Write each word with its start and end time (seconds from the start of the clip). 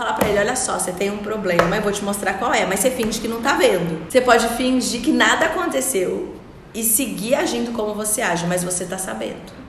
falar 0.00 0.14
pra 0.14 0.28
ele, 0.30 0.38
olha 0.38 0.56
só, 0.56 0.78
você 0.78 0.92
tem 0.92 1.10
um 1.10 1.18
problema, 1.18 1.76
eu 1.76 1.82
vou 1.82 1.92
te 1.92 2.02
mostrar 2.02 2.34
qual 2.34 2.54
é, 2.54 2.64
mas 2.64 2.80
você 2.80 2.90
finge 2.90 3.20
que 3.20 3.28
não 3.28 3.42
tá 3.42 3.52
vendo. 3.54 4.08
Você 4.08 4.22
pode 4.22 4.48
fingir 4.48 5.02
que 5.02 5.12
nada 5.12 5.44
aconteceu 5.44 6.34
e 6.74 6.82
seguir 6.82 7.34
agindo 7.34 7.72
como 7.72 7.92
você 7.92 8.22
age, 8.22 8.46
mas 8.46 8.64
você 8.64 8.86
tá 8.86 8.96
sabendo. 8.96 9.60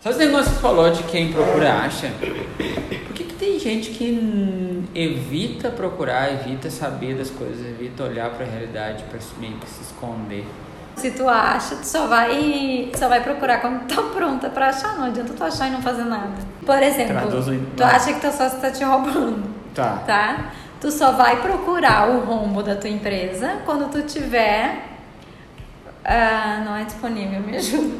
Só 0.00 0.10
esse 0.10 0.18
negócio 0.18 0.50
que 0.50 0.56
você 0.56 0.60
falou 0.62 0.90
de 0.90 1.02
quem 1.04 1.32
procura 1.32 1.72
acha. 1.76 2.10
Por 3.06 3.14
que, 3.14 3.24
que 3.24 3.34
tem 3.34 3.58
gente 3.58 3.90
que 3.90 4.82
evita 4.94 5.70
procurar, 5.70 6.30
evita 6.32 6.68
saber 6.68 7.14
das 7.16 7.30
coisas, 7.30 7.64
evita 7.66 8.04
olhar 8.04 8.30
pra 8.30 8.44
realidade 8.44 9.04
pra 9.04 9.18
se- 9.18 9.32
meio 9.40 9.54
que 9.56 9.66
se 9.70 9.82
esconder? 9.82 10.44
Se 11.04 11.10
tu 11.10 11.28
acha, 11.28 11.76
tu 11.76 11.84
só 11.86 12.06
vai, 12.06 12.90
só 12.96 13.08
vai 13.10 13.20
procurar 13.22 13.60
quando 13.60 13.86
tá 13.86 14.00
pronta 14.00 14.48
pra 14.48 14.68
achar. 14.70 14.96
Não 14.96 15.04
adianta 15.04 15.34
tu 15.34 15.44
achar 15.44 15.68
e 15.68 15.70
não 15.70 15.82
fazer 15.82 16.04
nada. 16.04 16.30
Por 16.64 16.82
exemplo, 16.82 17.12
Traduz 17.28 17.48
em- 17.48 17.66
tu 17.76 17.84
acha 17.84 18.10
que 18.14 18.20
teu 18.20 18.32
sócio 18.32 18.58
tá 18.58 18.70
te 18.70 18.82
roubando, 18.82 19.44
Tá. 19.74 19.98
tá? 20.06 20.46
Tu 20.80 20.90
só 20.90 21.12
vai 21.12 21.42
procurar 21.42 22.08
o 22.08 22.20
rombo 22.20 22.62
da 22.62 22.74
tua 22.74 22.88
empresa 22.88 23.56
quando 23.66 23.90
tu 23.90 24.00
tiver... 24.00 24.78
ah, 26.02 26.62
não 26.64 26.74
é 26.74 26.84
disponível, 26.84 27.38
me 27.40 27.54
ajuda. 27.58 27.96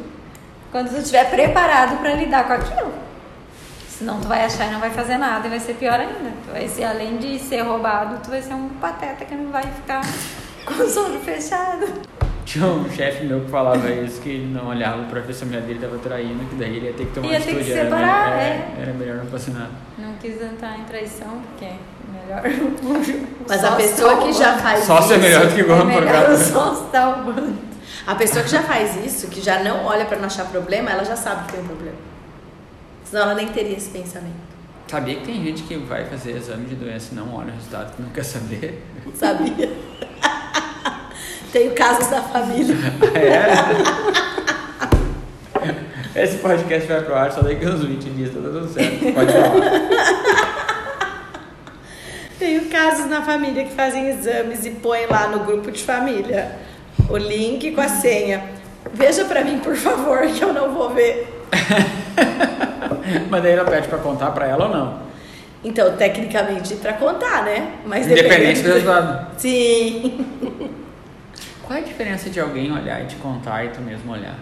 Quando 0.72 0.88
tu 0.88 0.96
estiver 0.96 1.28
preparado 1.28 1.98
pra 2.00 2.14
lidar 2.14 2.46
com 2.46 2.54
aquilo. 2.54 2.90
Senão 3.86 4.18
tu 4.18 4.26
vai 4.28 4.46
achar 4.46 4.66
e 4.68 4.70
não 4.72 4.80
vai 4.80 4.88
fazer 4.90 5.18
nada 5.18 5.46
e 5.46 5.50
vai 5.50 5.60
ser 5.60 5.74
pior 5.74 6.00
ainda. 6.00 6.32
Tu 6.46 6.52
vai 6.52 6.66
ser, 6.68 6.84
além 6.84 7.18
de 7.18 7.38
ser 7.38 7.60
roubado, 7.60 8.18
tu 8.24 8.30
vai 8.30 8.40
ser 8.40 8.54
um 8.54 8.70
pateta 8.80 9.26
que 9.26 9.34
não 9.34 9.52
vai 9.52 9.62
ficar 9.62 10.00
com 10.64 10.82
os 10.82 10.96
olhos 10.96 11.22
fechados. 11.22 11.90
Tinha 12.44 12.66
um 12.66 12.90
chefe 12.90 13.24
meu 13.24 13.40
que 13.40 13.50
falava 13.50 13.90
isso, 13.90 14.20
que 14.20 14.28
ele 14.28 14.52
não 14.52 14.68
olhava 14.68 15.02
pra 15.04 15.20
ver 15.20 15.32
se 15.32 15.44
a 15.44 15.46
mulher 15.46 15.62
dele 15.62 15.78
tava 15.80 15.96
traindo, 15.98 16.44
que 16.48 16.56
daí 16.56 16.76
ele 16.76 16.86
ia 16.86 16.92
ter 16.92 17.06
que 17.06 17.12
tomar 17.14 17.28
Ia 17.28 17.40
ter 17.40 17.44
que 17.46 17.50
atitude. 17.52 17.72
era 17.72 17.84
separar, 17.84 18.30
melhor- 18.30 18.42
é. 18.42 18.82
Era 18.82 18.92
melhor 18.92 19.16
não 19.16 19.26
fazer 19.26 19.50
nada. 19.52 19.70
Não 19.98 20.14
quis 20.14 20.42
entrar 20.42 20.78
em 20.78 20.84
traição, 20.84 21.40
porque 21.48 21.64
é 21.64 21.76
melhor. 22.12 22.42
Mas 23.48 23.60
Só 23.60 23.66
a 23.68 23.72
pessoa 23.76 24.16
que 24.22 24.32
já 24.32 24.58
faz 24.58 24.84
Sócio 24.84 25.14
é 25.14 25.16
isso, 25.18 25.26
melhor 25.26 25.46
do 25.46 25.54
que 25.54 25.60
É 25.60 25.64
gordo 25.64 25.84
melhor 25.86 26.02
morgado. 26.04 26.34
o 26.34 26.36
sócio 26.36 26.86
tá 26.92 27.04
roubando. 27.14 27.58
a 28.06 28.14
pessoa 28.14 28.44
que 28.44 28.50
já 28.50 28.62
faz 28.62 29.04
isso, 29.04 29.28
que 29.28 29.40
já 29.40 29.62
não 29.62 29.84
olha 29.86 30.04
pra 30.04 30.18
não 30.18 30.26
achar 30.26 30.44
problema, 30.46 30.90
ela 30.90 31.04
já 31.04 31.16
sabe 31.16 31.46
que 31.46 31.52
tem 31.54 31.62
um 31.62 31.66
problema. 31.66 31.96
Senão 33.04 33.22
ela 33.22 33.34
nem 33.34 33.48
teria 33.48 33.76
esse 33.76 33.88
pensamento. 33.90 34.54
Sabia 34.86 35.16
que 35.16 35.24
tem 35.24 35.42
gente 35.42 35.62
que 35.62 35.76
vai 35.78 36.04
fazer 36.04 36.32
exame 36.36 36.66
de 36.66 36.74
doença 36.74 37.08
e 37.12 37.14
não 37.16 37.34
olha 37.34 37.48
o 37.48 37.54
resultado, 37.54 37.96
que 37.96 38.02
não 38.02 38.10
quer 38.10 38.22
saber? 38.24 38.84
Sabia? 39.14 39.72
Tenho 41.54 41.70
casos 41.70 42.08
da 42.08 42.20
família. 42.20 42.74
É? 46.14 46.22
Esse 46.24 46.38
podcast 46.38 46.88
vai 46.88 47.00
pro 47.02 47.14
ar 47.14 47.30
só 47.30 47.42
daqui 47.42 47.64
uns 47.64 47.84
20 47.84 48.10
dias, 48.10 48.30
tá 48.34 48.40
tudo 48.40 48.68
certo. 48.68 49.12
Pode 49.12 49.32
falar. 49.32 49.70
Tenho 52.38 52.68
casos 52.68 53.06
na 53.06 53.22
família 53.22 53.64
que 53.64 53.72
fazem 53.72 54.08
exames 54.08 54.66
e 54.66 54.70
põem 54.70 55.06
lá 55.06 55.28
no 55.28 55.40
grupo 55.44 55.70
de 55.70 55.80
família 55.82 56.52
o 57.08 57.16
link 57.16 57.70
com 57.70 57.80
a 57.80 57.88
senha. 57.88 58.42
Veja 58.92 59.24
pra 59.24 59.44
mim, 59.44 59.60
por 59.60 59.76
favor, 59.76 60.26
que 60.26 60.42
eu 60.42 60.52
não 60.52 60.74
vou 60.74 60.90
ver. 60.90 61.46
Mas 63.30 63.42
daí 63.42 63.52
ela 63.52 63.64
pede 63.64 63.86
pra 63.86 63.98
contar 63.98 64.32
pra 64.32 64.48
ela 64.48 64.66
ou 64.66 64.74
não? 64.74 65.04
Então, 65.64 65.96
tecnicamente, 65.96 66.74
pra 66.76 66.92
contar, 66.92 67.42
né? 67.44 67.72
Mas 67.86 68.06
Independente 68.06 68.60
do 68.60 68.74
resultado. 68.74 69.28
Sim. 69.40 70.26
Qual 71.66 71.78
é 71.78 71.82
a 71.82 71.84
diferença 71.84 72.28
de 72.30 72.38
alguém 72.40 72.70
olhar 72.72 73.02
e 73.02 73.06
te 73.06 73.16
contar 73.16 73.64
e 73.64 73.68
tu 73.68 73.80
mesmo 73.80 74.12
olhar? 74.12 74.36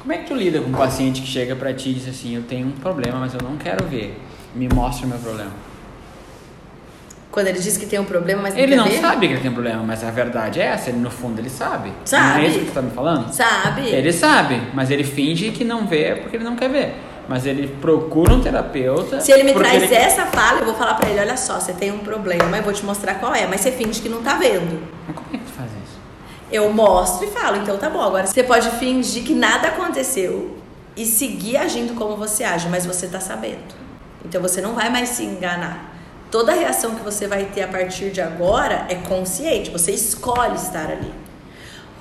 Como 0.00 0.12
é 0.12 0.18
que 0.18 0.24
tu 0.26 0.34
lida 0.34 0.60
com 0.60 0.68
um 0.70 0.72
paciente 0.72 1.20
que 1.20 1.26
chega 1.26 1.54
pra 1.54 1.74
ti 1.74 1.90
e 1.90 1.94
diz 1.94 2.08
assim, 2.08 2.34
eu 2.34 2.42
tenho 2.42 2.68
um 2.68 2.72
problema, 2.72 3.18
mas 3.18 3.34
eu 3.34 3.40
não 3.42 3.56
quero 3.56 3.84
ver. 3.86 4.18
Me 4.54 4.68
mostra 4.68 5.06
o 5.06 5.08
meu 5.08 5.18
problema. 5.18 5.50
Quando 7.30 7.46
ele 7.46 7.60
diz 7.60 7.76
que 7.76 7.86
tem 7.86 7.98
um 8.00 8.04
problema, 8.04 8.42
mas 8.42 8.54
não 8.54 8.60
Ele 8.60 8.72
quer 8.72 8.76
não 8.76 8.84
ver, 8.88 9.00
sabe 9.00 9.28
que 9.28 9.34
ele 9.34 9.40
tem 9.40 9.50
um 9.50 9.54
problema, 9.54 9.82
mas 9.84 10.02
a 10.02 10.10
verdade 10.10 10.60
é 10.60 10.64
essa, 10.64 10.90
ele 10.90 10.98
no 10.98 11.10
fundo 11.10 11.38
ele 11.38 11.50
sabe. 11.50 11.92
Sabe. 12.04 12.28
Não 12.28 12.36
é 12.40 12.46
isso 12.46 12.58
que 12.60 12.64
tu 12.66 12.72
tá 12.72 12.82
me 12.82 12.90
falando? 12.90 13.32
Sabe? 13.32 13.82
Ele 13.88 14.12
sabe, 14.12 14.60
mas 14.74 14.90
ele 14.90 15.04
finge 15.04 15.50
que 15.52 15.62
não 15.64 15.86
vê 15.86 16.16
porque 16.16 16.36
ele 16.36 16.44
não 16.44 16.56
quer 16.56 16.68
ver. 16.70 16.94
Mas 17.28 17.46
ele 17.46 17.68
procura 17.80 18.34
um 18.34 18.40
terapeuta. 18.40 19.20
Se 19.20 19.30
ele 19.30 19.44
me 19.44 19.54
traz 19.54 19.80
ele- 19.84 19.94
essa 19.94 20.26
fala, 20.26 20.58
eu 20.60 20.64
vou 20.64 20.74
falar 20.74 20.94
pra 20.94 21.08
ele, 21.08 21.20
olha 21.20 21.36
só, 21.36 21.60
você 21.60 21.72
tem 21.72 21.92
um 21.92 21.98
problema, 22.00 22.56
eu 22.56 22.62
vou 22.64 22.72
te 22.72 22.84
mostrar 22.84 23.14
qual 23.16 23.32
é, 23.32 23.46
mas 23.46 23.60
você 23.60 23.70
finge 23.70 24.00
que 24.00 24.08
não 24.08 24.22
tá 24.22 24.34
vendo. 24.34 24.82
Mas 25.06 25.14
como 25.16 25.28
é 25.32 25.38
que 25.38 25.44
tu 25.44 25.52
faz 25.52 25.70
isso? 25.70 26.00
Eu 26.50 26.72
mostro 26.72 27.26
e 27.26 27.30
falo, 27.30 27.58
então 27.58 27.76
tá 27.78 27.88
bom. 27.88 28.00
Agora 28.00 28.26
você 28.26 28.42
pode 28.42 28.70
fingir 28.72 29.24
que 29.24 29.34
nada 29.34 29.68
aconteceu 29.68 30.58
e 30.96 31.06
seguir 31.06 31.56
agindo 31.56 31.94
como 31.94 32.16
você 32.16 32.44
age, 32.44 32.68
mas 32.68 32.84
você 32.84 33.06
tá 33.06 33.20
sabendo. 33.20 33.74
Então 34.24 34.42
você 34.42 34.60
não 34.60 34.74
vai 34.74 34.90
mais 34.90 35.10
se 35.10 35.24
enganar. 35.24 35.94
Toda 36.30 36.52
reação 36.52 36.94
que 36.94 37.02
você 37.02 37.26
vai 37.26 37.46
ter 37.46 37.62
a 37.62 37.68
partir 37.68 38.10
de 38.10 38.20
agora 38.20 38.86
é 38.88 38.94
consciente, 38.94 39.70
você 39.70 39.92
escolhe 39.92 40.54
estar 40.56 40.90
ali. 40.90 41.12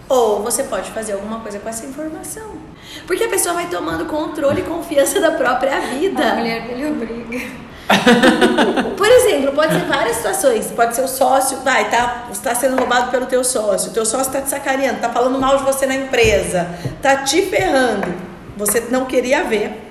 Ou 0.08 0.42
você 0.42 0.64
pode 0.64 0.90
fazer 0.92 1.14
alguma 1.14 1.40
coisa 1.40 1.60
com 1.60 1.70
essa 1.70 1.86
informação. 1.86 2.58
Porque 3.06 3.24
a 3.24 3.30
pessoa 3.30 3.54
vai 3.54 3.70
tomando 3.70 4.06
controle 4.06 4.62
e 4.62 4.64
confiança 4.64 5.20
da 5.20 5.32
própria 5.32 5.80
vida. 5.82 6.32
A 6.32 6.36
mulher 6.36 6.68
dele 6.68 6.88
obriga. 6.88 7.69
Por 8.98 9.08
exemplo, 9.08 9.54
pode 9.54 9.74
ser 9.74 9.86
várias 9.86 10.18
situações. 10.18 10.68
Pode 10.68 10.96
ser 10.96 11.02
o 11.02 11.08
sócio, 11.08 11.58
vai, 11.60 11.90
tá, 11.90 12.28
sendo 12.56 12.78
roubado 12.78 13.12
pelo 13.12 13.26
teu 13.26 13.44
sócio. 13.44 13.92
O 13.92 13.94
teu 13.94 14.06
sócio 14.06 14.32
tá 14.32 14.42
te 14.42 14.50
sacaneando, 14.50 15.00
tá 15.00 15.10
falando 15.10 15.40
mal 15.40 15.58
de 15.58 15.64
você 15.64 15.86
na 15.86 15.96
empresa, 15.96 16.68
tá 17.02 17.18
te 17.18 17.42
ferrando. 17.44 18.14
Você 18.58 18.82
não 18.90 19.06
queria 19.06 19.44
ver, 19.44 19.90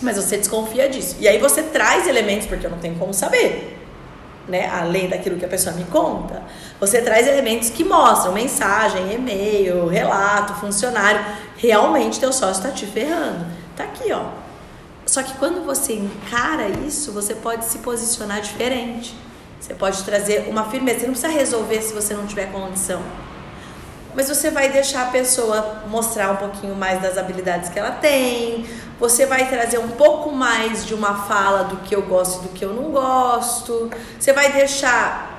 mas 0.00 0.16
você 0.16 0.36
desconfia 0.36 0.88
disso. 0.88 1.16
E 1.18 1.26
aí 1.26 1.38
você 1.38 1.62
traz 1.62 2.06
elementos, 2.06 2.46
porque 2.46 2.66
eu 2.66 2.70
não 2.70 2.78
tenho 2.78 2.94
como 2.96 3.14
saber, 3.14 3.78
né? 4.46 4.68
Além 4.70 5.08
daquilo 5.08 5.36
que 5.36 5.44
a 5.44 5.48
pessoa 5.48 5.74
me 5.74 5.84
conta. 5.84 6.42
Você 6.78 7.00
traz 7.00 7.26
elementos 7.26 7.70
que 7.70 7.84
mostram 7.84 8.32
mensagem, 8.32 9.14
e-mail, 9.14 9.86
relato, 9.86 10.54
funcionário. 10.54 11.24
Realmente 11.56 12.20
teu 12.20 12.32
sócio 12.32 12.62
tá 12.62 12.70
te 12.70 12.86
ferrando. 12.86 13.46
Tá 13.76 13.84
aqui, 13.84 14.12
ó. 14.12 14.41
Só 15.12 15.22
que 15.22 15.34
quando 15.34 15.62
você 15.62 15.92
encara 15.92 16.70
isso, 16.70 17.12
você 17.12 17.34
pode 17.34 17.66
se 17.66 17.80
posicionar 17.80 18.40
diferente. 18.40 19.14
Você 19.60 19.74
pode 19.74 20.02
trazer 20.04 20.48
uma 20.48 20.70
firmeza. 20.70 21.00
Você 21.00 21.06
não 21.06 21.12
precisa 21.12 21.30
resolver 21.30 21.82
se 21.82 21.92
você 21.92 22.14
não 22.14 22.26
tiver 22.26 22.50
condição. 22.50 23.02
Mas 24.14 24.30
você 24.30 24.50
vai 24.50 24.70
deixar 24.70 25.08
a 25.08 25.10
pessoa 25.10 25.82
mostrar 25.86 26.30
um 26.30 26.36
pouquinho 26.36 26.74
mais 26.74 27.02
das 27.02 27.18
habilidades 27.18 27.68
que 27.68 27.78
ela 27.78 27.90
tem. 27.90 28.64
Você 28.98 29.26
vai 29.26 29.50
trazer 29.50 29.76
um 29.76 29.88
pouco 29.88 30.32
mais 30.32 30.86
de 30.86 30.94
uma 30.94 31.26
fala 31.26 31.64
do 31.64 31.76
que 31.82 31.94
eu 31.94 32.00
gosto 32.00 32.38
e 32.38 32.48
do 32.48 32.54
que 32.54 32.64
eu 32.64 32.72
não 32.72 32.90
gosto. 32.90 33.90
Você 34.18 34.32
vai 34.32 34.50
deixar 34.50 35.30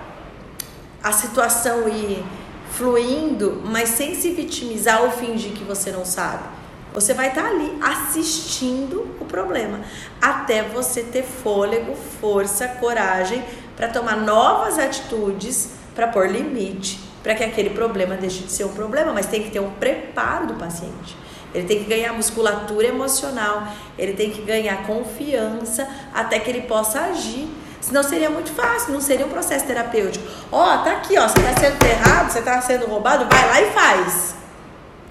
a 1.02 1.12
situação 1.12 1.90
ir 1.90 2.24
fluindo, 2.70 3.64
mas 3.66 3.90
sem 3.90 4.14
se 4.14 4.30
vitimizar 4.34 5.02
ou 5.02 5.10
fingir 5.10 5.54
que 5.54 5.64
você 5.64 5.92
não 5.92 6.06
sabe. 6.06 6.62
Você 6.94 7.14
vai 7.14 7.30
estar 7.30 7.46
ali 7.46 7.76
assistindo 7.82 9.16
o 9.20 9.26
problema 9.26 9.82
até 10.22 10.62
você 10.62 11.02
ter 11.02 11.24
fôlego, 11.24 11.96
força, 12.22 12.68
coragem 12.68 13.44
para 13.76 13.88
tomar 13.88 14.16
novas 14.16 14.78
atitudes, 14.78 15.72
para 15.96 16.08
pôr 16.08 16.30
limite, 16.30 17.00
para 17.24 17.34
que 17.34 17.44
aquele 17.44 17.72
problema 17.72 18.16
deixe 18.16 18.44
de 18.44 18.52
ser 18.52 18.66
um 18.66 18.74
problema, 18.74 19.12
mas 19.12 19.26
tem 19.26 19.42
que 19.42 19.50
ter 19.50 19.60
um 19.60 19.72
preparo 19.72 20.48
do 20.48 20.54
paciente. 20.54 21.18
Ele 21.54 21.68
tem 21.68 21.80
que 21.80 21.86
ganhar 21.86 22.14
musculatura 22.14 22.88
emocional, 22.88 23.68
ele 23.98 24.14
tem 24.14 24.30
que 24.30 24.42
ganhar 24.42 24.86
confiança 24.86 25.88
até 26.14 26.40
que 26.40 26.50
ele 26.50 26.62
possa 26.62 27.00
agir. 27.02 27.48
Senão 27.80 28.02
seria 28.02 28.30
muito 28.30 28.52
fácil, 28.52 28.94
não 28.94 29.02
seria 29.02 29.26
um 29.26 29.30
processo 29.30 29.66
terapêutico. 29.66 30.26
Ó, 30.52 30.78
tá 30.84 30.94
aqui, 30.94 31.18
ó, 31.18 31.28
você 31.28 31.40
tá 31.42 31.60
sendo 31.60 31.78
ferrado, 31.84 32.32
você 32.32 32.42
tá 32.42 32.62
sendo 32.62 32.86
roubado, 32.86 33.28
vai 33.30 33.48
lá 33.48 33.62
e 33.62 33.72
faz. 33.72 34.43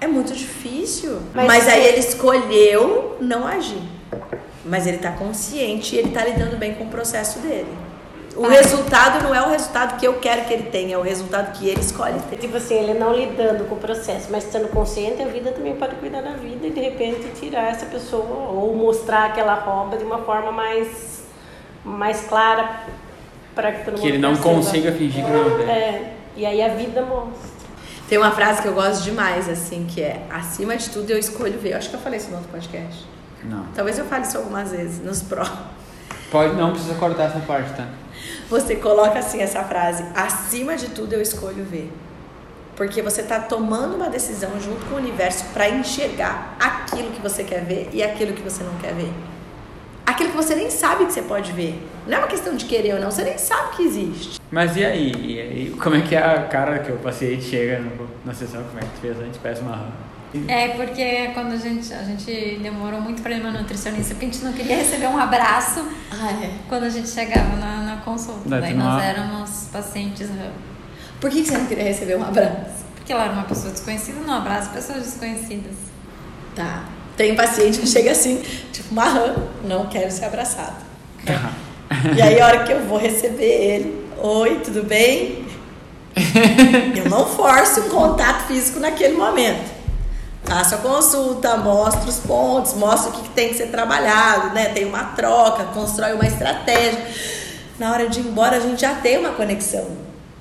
É 0.03 0.07
muito 0.07 0.33
difícil. 0.33 1.19
Mas, 1.33 1.47
Mas 1.47 1.67
aí 1.67 1.85
ele 1.87 1.99
escolheu 1.99 3.15
não 3.21 3.47
agir. 3.47 3.81
Mas 4.65 4.85
ele 4.85 4.97
tá 4.97 5.11
consciente 5.11 5.95
e 5.95 5.99
ele 5.99 6.11
tá 6.11 6.25
lidando 6.25 6.57
bem 6.57 6.73
com 6.73 6.83
o 6.83 6.87
processo 6.87 7.39
dele. 7.39 7.71
O 8.35 8.47
resultado 8.47 9.23
não 9.23 9.33
é 9.33 9.41
o 9.45 9.49
resultado 9.51 9.97
que 9.97 10.05
eu 10.05 10.15
quero 10.15 10.43
que 10.45 10.53
ele 10.53 10.63
tenha, 10.63 10.95
é 10.95 10.97
o 10.97 11.01
resultado 11.01 11.53
que 11.57 11.69
ele 11.69 11.79
escolhe 11.79 12.19
ter. 12.29 12.35
Tipo 12.37 12.57
assim, 12.57 12.73
ele 12.75 12.95
não 12.95 13.13
lidando 13.13 13.63
com 13.65 13.75
o 13.75 13.77
processo, 13.77 14.27
mas 14.29 14.43
estando 14.43 14.67
consciente, 14.69 15.21
a 15.21 15.27
vida 15.27 15.51
também 15.51 15.75
pode 15.75 15.95
cuidar 15.95 16.21
da 16.21 16.31
vida 16.31 16.67
e 16.67 16.71
de 16.71 16.81
repente 16.81 17.27
tirar 17.39 17.71
essa 17.71 17.85
pessoa 17.85 18.49
ou 18.49 18.75
mostrar 18.75 19.25
aquela 19.27 19.53
rouba 19.53 19.95
de 19.97 20.03
uma 20.03 20.17
forma 20.17 20.51
mais, 20.51 21.23
mais 21.85 22.21
clara 22.21 22.81
para 23.55 23.71
que 23.71 23.85
todo 23.85 23.93
mundo 23.93 24.01
Que 24.01 24.07
ele 24.09 24.17
não 24.17 24.33
perceba. 24.33 24.55
consiga 24.55 24.91
fingir 24.91 25.23
que 25.23 25.31
não 25.31 25.57
vê. 25.57 25.63
É, 25.63 26.13
e 26.35 26.45
aí 26.45 26.61
a 26.61 26.69
vida 26.69 27.03
mostra. 27.03 27.62
Tem 28.07 28.17
uma 28.17 28.31
frase 28.31 28.61
que 28.61 28.67
eu 28.67 28.73
gosto 28.73 29.03
demais, 29.03 29.47
assim, 29.49 29.87
que 29.89 30.01
é 30.01 30.25
acima 30.29 30.75
de 30.75 30.89
tudo 30.89 31.09
eu 31.11 31.17
escolho 31.17 31.57
ver. 31.57 31.71
Eu 31.71 31.77
acho 31.77 31.89
que 31.89 31.95
eu 31.95 31.99
falei 31.99 32.19
isso 32.19 32.29
no 32.29 32.35
outro 32.35 32.51
podcast. 32.51 33.07
Não. 33.43 33.65
Talvez 33.73 33.97
eu 33.97 34.05
fale 34.05 34.25
isso 34.25 34.37
algumas 34.37 34.71
vezes, 34.71 35.03
nos 35.03 35.21
pró. 35.23 35.45
Pode, 36.31 36.55
não 36.55 36.71
precisa 36.71 36.95
cortar 36.95 37.25
essa 37.25 37.39
parte, 37.39 37.75
tá? 37.75 37.87
Você 38.49 38.75
coloca 38.75 39.19
assim 39.19 39.39
essa 39.41 39.63
frase: 39.63 40.03
acima 40.15 40.75
de 40.75 40.89
tudo 40.89 41.13
eu 41.13 41.21
escolho 41.21 41.63
ver. 41.63 41.91
Porque 42.75 43.01
você 43.01 43.21
está 43.21 43.39
tomando 43.39 43.95
uma 43.95 44.09
decisão 44.09 44.59
junto 44.59 44.85
com 44.87 44.95
o 44.95 44.97
universo 44.97 45.45
para 45.53 45.69
enxergar 45.69 46.55
aquilo 46.59 47.11
que 47.11 47.21
você 47.21 47.43
quer 47.43 47.63
ver 47.63 47.89
e 47.93 48.01
aquilo 48.01 48.33
que 48.33 48.41
você 48.41 48.63
não 48.63 48.75
quer 48.77 48.93
ver. 48.93 49.13
Aquilo 50.05 50.31
que 50.31 50.35
você 50.35 50.55
nem 50.55 50.69
sabe 50.69 51.05
que 51.05 51.13
você 51.13 51.21
pode 51.21 51.51
ver. 51.53 51.81
Não 52.05 52.15
é 52.15 52.17
uma 52.19 52.27
questão 52.27 52.55
de 52.55 52.65
querer 52.65 52.95
ou 52.95 52.99
não, 52.99 53.09
você 53.09 53.23
nem 53.23 53.37
sabe 53.37 53.75
que 53.77 53.83
existe. 53.83 54.39
Mas 54.51 54.75
e 54.75 54.83
aí? 54.83 55.11
E 55.17 55.39
aí? 55.39 55.75
Como 55.81 55.95
é 55.95 56.01
que 56.01 56.13
é 56.15 56.19
a 56.21 56.43
cara 56.43 56.79
que 56.79 56.91
o 56.91 56.97
paciente 56.97 57.43
chega 57.43 57.79
no, 57.79 58.07
na 58.25 58.33
sessão? 58.33 58.61
Como 58.63 58.77
é 58.79 58.81
que 58.81 58.89
tu 58.89 58.99
fez 59.01 59.17
antes? 59.19 59.39
Parece 59.41 59.61
uma 59.61 59.75
rã. 59.75 59.87
É, 60.47 60.69
porque 60.69 61.29
quando 61.35 61.53
a 61.53 61.57
gente, 61.57 61.93
a 61.93 62.01
gente 62.03 62.59
demorou 62.61 62.99
muito 62.99 63.21
para 63.21 63.33
ir 63.35 63.41
uma 63.41 63.51
nutricionista, 63.51 64.15
porque 64.15 64.25
a 64.25 64.29
gente 64.31 64.43
não 64.43 64.51
queria 64.51 64.77
receber 64.77 65.05
um 65.07 65.17
abraço 65.17 65.85
Ah, 66.11 66.31
é. 66.43 66.49
quando 66.67 66.83
a 66.85 66.89
gente 66.89 67.07
chegava 67.07 67.55
na, 67.55 67.83
na 67.83 67.97
consulta. 67.97 68.41
Daí 68.49 68.61
Daí 68.61 68.73
nós 68.73 69.01
éramos 69.03 69.69
pacientes 69.71 70.27
RAM. 70.29 70.51
Por 71.21 71.29
que 71.29 71.43
que 71.43 71.47
você 71.49 71.57
não 71.57 71.67
queria 71.67 71.83
receber 71.83 72.17
um 72.17 72.23
abraço? 72.23 72.83
Porque 72.95 73.13
ela 73.13 73.25
era 73.25 73.33
uma 73.33 73.43
pessoa 73.43 73.71
desconhecida, 73.71 74.19
não 74.21 74.33
abraça 74.33 74.71
pessoas 74.71 75.03
desconhecidas. 75.03 75.75
Tá. 76.55 76.83
Tem 77.15 77.35
paciente 77.35 77.79
que 77.79 77.87
chega 77.87 78.11
assim, 78.11 78.41
tipo, 78.71 78.91
uma 78.91 79.05
rã, 79.05 79.35
não 79.63 79.87
quero 79.87 80.11
ser 80.11 80.25
abraçado. 80.25 80.77
E 82.15 82.21
aí, 82.21 82.41
a 82.41 82.47
hora 82.47 82.63
que 82.63 82.71
eu 82.71 82.81
vou 82.85 82.97
receber 82.97 83.43
ele, 83.43 84.09
oi, 84.21 84.59
tudo 84.63 84.83
bem? 84.83 85.45
Eu 86.95 87.09
não 87.09 87.25
forço 87.25 87.81
um 87.81 87.89
contato 87.89 88.47
físico 88.47 88.79
naquele 88.79 89.15
momento. 89.15 89.71
Faço 90.43 90.75
a 90.75 90.77
consulta, 90.79 91.55
mostro 91.57 92.09
os 92.09 92.19
pontos, 92.19 92.73
mostro 92.73 93.09
o 93.09 93.13
que 93.13 93.21
que 93.21 93.29
tem 93.29 93.49
que 93.49 93.55
ser 93.55 93.67
trabalhado, 93.67 94.53
né? 94.53 94.69
Tem 94.69 94.85
uma 94.85 95.05
troca, 95.05 95.63
constrói 95.65 96.13
uma 96.13 96.25
estratégia. 96.25 97.01
Na 97.79 97.91
hora 97.91 98.09
de 98.09 98.19
ir 98.19 98.27
embora, 98.27 98.57
a 98.57 98.59
gente 98.59 98.81
já 98.81 98.95
tem 98.95 99.17
uma 99.17 99.31
conexão. 99.31 99.87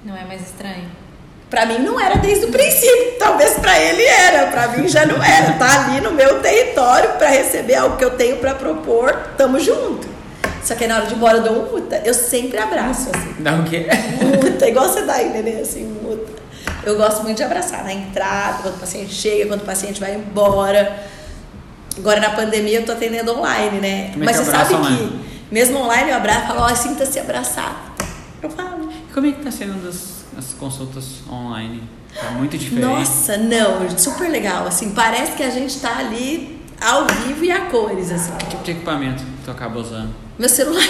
Não 0.04 0.16
é 0.16 0.24
mais 0.24 0.42
estranho? 0.42 0.90
Pra 1.52 1.66
mim 1.66 1.80
não 1.80 2.00
era 2.00 2.16
desde 2.16 2.46
o 2.46 2.48
princípio, 2.48 3.18
talvez 3.18 3.58
pra 3.58 3.78
ele 3.78 4.02
era, 4.02 4.46
pra 4.46 4.68
mim 4.68 4.88
já 4.88 5.04
não 5.04 5.22
era. 5.22 5.52
Tá 5.52 5.84
ali 5.84 6.00
no 6.00 6.12
meu 6.12 6.40
território 6.40 7.10
pra 7.18 7.28
receber 7.28 7.74
algo 7.74 7.98
que 7.98 8.04
eu 8.06 8.12
tenho 8.12 8.38
pra 8.38 8.54
propor, 8.54 9.12
tamo 9.36 9.60
junto. 9.60 10.08
Só 10.64 10.74
que 10.74 10.86
na 10.86 10.96
hora 10.96 11.04
de 11.04 11.12
ir 11.12 11.16
embora 11.16 11.36
eu 11.36 11.42
dou 11.42 11.52
um 11.52 11.72
muta. 11.72 12.00
Eu 12.06 12.14
sempre 12.14 12.56
abraço, 12.56 13.10
assim. 13.14 13.34
Dá 13.40 13.56
o 13.56 13.64
quê? 13.64 13.86
Muta, 14.42 14.66
igual 14.66 14.88
você 14.88 15.02
dá 15.02 15.12
aí, 15.12 15.28
neném, 15.28 15.60
assim, 15.60 15.84
muta. 16.02 16.40
Eu 16.84 16.96
gosto 16.96 17.22
muito 17.22 17.36
de 17.36 17.42
abraçar 17.42 17.84
na 17.84 17.92
entrada, 17.92 18.62
quando 18.62 18.76
o 18.76 18.78
paciente 18.78 19.12
chega, 19.12 19.46
quando 19.46 19.60
o 19.60 19.66
paciente 19.66 20.00
vai 20.00 20.14
embora. 20.14 21.04
Agora 21.98 22.18
na 22.18 22.30
pandemia 22.30 22.78
eu 22.78 22.86
tô 22.86 22.92
atendendo 22.92 23.30
online, 23.30 23.78
né? 23.78 24.10
Como 24.14 24.24
é 24.24 24.26
Mas 24.26 24.38
que 24.38 24.44
você 24.46 24.50
sabe 24.50 24.72
online? 24.72 24.96
que 24.96 25.54
mesmo 25.54 25.80
online 25.80 26.12
eu 26.12 26.16
abraço 26.16 26.46
falo, 26.46 26.60
ó, 26.62 26.74
sinta-se 26.74 27.20
abraçado. 27.20 27.76
Eu 28.42 28.48
falo. 28.48 28.90
E 28.90 29.12
como 29.12 29.26
é 29.26 29.32
que 29.32 29.42
tá 29.42 29.50
sendo 29.50 29.86
as, 29.86 30.21
as 30.36 30.54
consultas 30.54 31.20
online? 31.30 31.82
Tá 32.14 32.30
muito 32.32 32.58
diferente. 32.58 32.86
Nossa, 32.86 33.36
não, 33.36 33.98
super 33.98 34.28
legal. 34.28 34.66
Assim, 34.66 34.90
parece 34.92 35.32
que 35.32 35.42
a 35.42 35.50
gente 35.50 35.78
tá 35.80 35.98
ali 35.98 36.60
ao 36.80 37.06
vivo 37.06 37.44
e 37.44 37.50
a 37.50 37.66
cores, 37.66 38.10
assim. 38.10 38.32
Que 38.36 38.46
tipo 38.46 38.62
de 38.62 38.70
equipamento 38.72 39.22
que 39.22 39.44
tu 39.44 39.50
acaba 39.50 39.78
usando? 39.78 40.10
Meu 40.38 40.48
celular, 40.48 40.86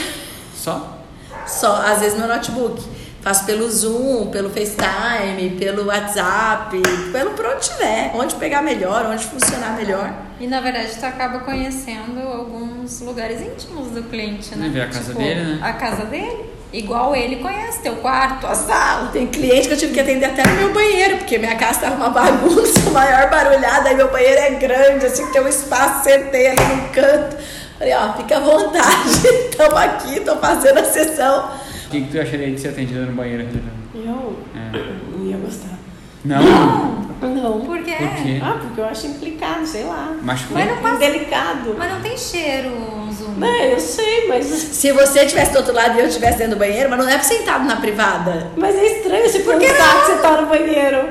Só? 0.55 0.99
só, 1.47 1.83
às 1.83 2.01
vezes 2.01 2.19
meu 2.19 2.29
notebook. 2.29 2.83
Faço 3.21 3.45
pelo 3.45 3.71
Zoom, 3.71 4.33
pelo 4.33 4.51
FaceTime, 4.51 5.51
pelo 5.57 5.87
WhatsApp, 5.87 6.77
pelo 7.13 7.31
por 7.31 7.47
onde 7.47 7.69
tiver, 7.69 8.11
onde 8.17 8.35
pegar 8.35 8.63
melhor, 8.63 9.07
onde 9.07 9.25
funcionar 9.25 9.77
melhor. 9.77 10.13
E 10.41 10.47
na 10.49 10.61
verdade 10.61 10.97
tu 10.99 11.07
acaba 11.07 11.39
conhecendo 11.39 12.19
alguns 12.19 13.01
lugares 13.01 13.41
íntimos 13.41 13.93
do 13.93 14.03
cliente, 14.03 14.57
né? 14.57 14.69
Ver 14.71 14.81
a 14.81 14.87
casa 14.89 15.15
dele, 15.15 15.41
né? 15.41 15.59
A 15.63 15.73
casa 15.73 16.05
dele. 16.05 16.51
Igual 16.73 17.15
ele 17.15 17.37
conhece 17.37 17.81
teu 17.83 17.97
quarto, 17.97 18.47
a 18.47 18.55
sala. 18.55 19.11
Tem 19.13 19.27
cliente 19.27 19.69
que 19.69 19.75
eu 19.75 19.79
tive 19.79 19.93
que 19.93 20.01
atender 20.01 20.25
até 20.27 20.43
no 20.47 20.55
meu 20.55 20.73
banheiro, 20.73 21.19
porque 21.19 21.37
minha 21.37 21.55
casa 21.57 21.81
tava 21.81 21.97
uma 21.97 22.09
bagunça, 22.11 22.89
maior 22.91 23.29
barulhada, 23.31 23.91
aí 23.91 23.95
meu 23.95 24.11
banheiro 24.11 24.41
é 24.41 24.51
grande, 24.53 25.05
assim, 25.07 25.27
tem 25.33 25.43
um 25.43 25.49
espaço, 25.49 26.05
sentei 26.05 26.47
ali 26.49 26.77
no 26.77 26.89
canto. 26.89 27.37
Falei, 27.79 27.95
ó, 27.95 28.13
fica 28.15 28.37
à 28.37 28.41
vontade, 28.41 29.11
estamos 29.51 29.75
aqui, 29.77 30.21
tô 30.21 30.37
fazendo 30.37 30.79
a 30.79 30.85
sessão. 30.85 31.51
O 31.87 31.91
que, 31.91 32.01
que 32.03 32.11
tu 32.11 32.19
acharia 32.21 32.51
de 32.51 32.59
ser 32.59 32.69
atendida 32.69 33.01
no 33.01 33.13
banheiro, 33.13 33.45
Juliana? 33.45 33.73
Eu 33.95 34.39
É. 34.57 35.17
não 35.19 35.27
ia 35.27 35.37
gostar. 35.37 35.79
Não? 36.25 36.43
Não. 36.43 37.02
Por 37.29 37.83
quê? 37.83 37.93
Por 37.99 38.23
quê? 38.23 38.41
Ah, 38.43 38.59
porque 38.61 38.81
eu 38.81 38.85
acho 38.85 39.07
implicado, 39.07 39.67
sei 39.67 39.85
lá. 39.85 40.17
Machucou? 40.23 40.57
Mas 40.57 40.69
não 40.69 40.77
passa- 40.79 40.95
Indelicado. 40.97 41.75
Mas 41.79 41.93
não 41.93 42.01
tem 42.01 42.17
cheiro, 42.19 42.71
Zoom. 43.13 43.33
Não, 43.39 43.49
eu 43.49 43.79
sei, 43.81 44.29
mas, 44.29 44.47
Se 44.47 44.93
você 44.93 45.21
estivesse 45.21 45.53
do 45.53 45.59
outro 45.59 45.73
lado 45.75 45.97
e 45.97 46.01
eu 46.01 46.07
estivesse 46.07 46.39
dentro 46.39 46.55
do 46.57 46.59
banheiro, 46.59 46.89
mas 46.91 46.99
não 46.99 47.09
é 47.09 47.19
sentado 47.21 47.65
na 47.65 47.77
privada. 47.77 48.51
mas 48.57 48.77
é 48.77 48.85
estranho 48.87 49.29
você 49.29 49.39
pensar 49.41 50.01
que 50.01 50.07
você 50.13 50.19
tá 50.19 50.41
no 50.41 50.47
banheiro. 50.49 51.09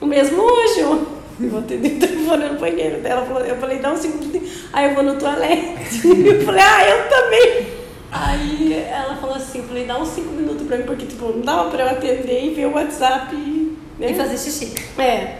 O 0.00 0.06
mesmo 0.06 0.42
hoje, 0.42 0.80
eu 0.80 1.20
eu 1.42 1.48
vou 1.48 1.60
atender 1.60 1.96
o 1.96 1.98
telefone 1.98 2.44
no 2.50 2.58
banheiro 2.58 3.00
dela. 3.00 3.24
falou- 3.24 3.42
Eu 3.44 3.56
falei, 3.56 3.78
dá 3.78 3.92
um 3.92 3.96
segundo. 3.96 4.30
Aí 4.72 4.88
eu 4.90 4.94
vou 4.94 5.02
no 5.02 5.16
toalete. 5.16 6.00
Eu 6.06 6.44
falei, 6.44 6.62
ah, 6.62 6.88
eu 6.88 7.08
também. 7.08 7.66
Aí 8.12 8.72
ela 8.90 9.16
falou 9.16 9.36
assim, 9.36 9.58
eu 9.60 9.64
falei, 9.64 9.84
dá 9.86 9.96
uns 9.98 10.08
5 10.08 10.32
minutos 10.32 10.66
pra 10.66 10.76
mim, 10.76 10.82
porque 10.84 11.06
tipo, 11.06 11.26
não 11.28 11.40
dava 11.42 11.70
pra 11.70 11.84
eu 11.84 11.90
atender 11.90 12.44
e 12.44 12.50
ver 12.54 12.66
o 12.66 12.74
WhatsApp. 12.74 13.34
né? 13.98 14.10
E 14.10 14.14
fazer 14.14 14.36
xixi. 14.36 14.74
É. 14.98 15.36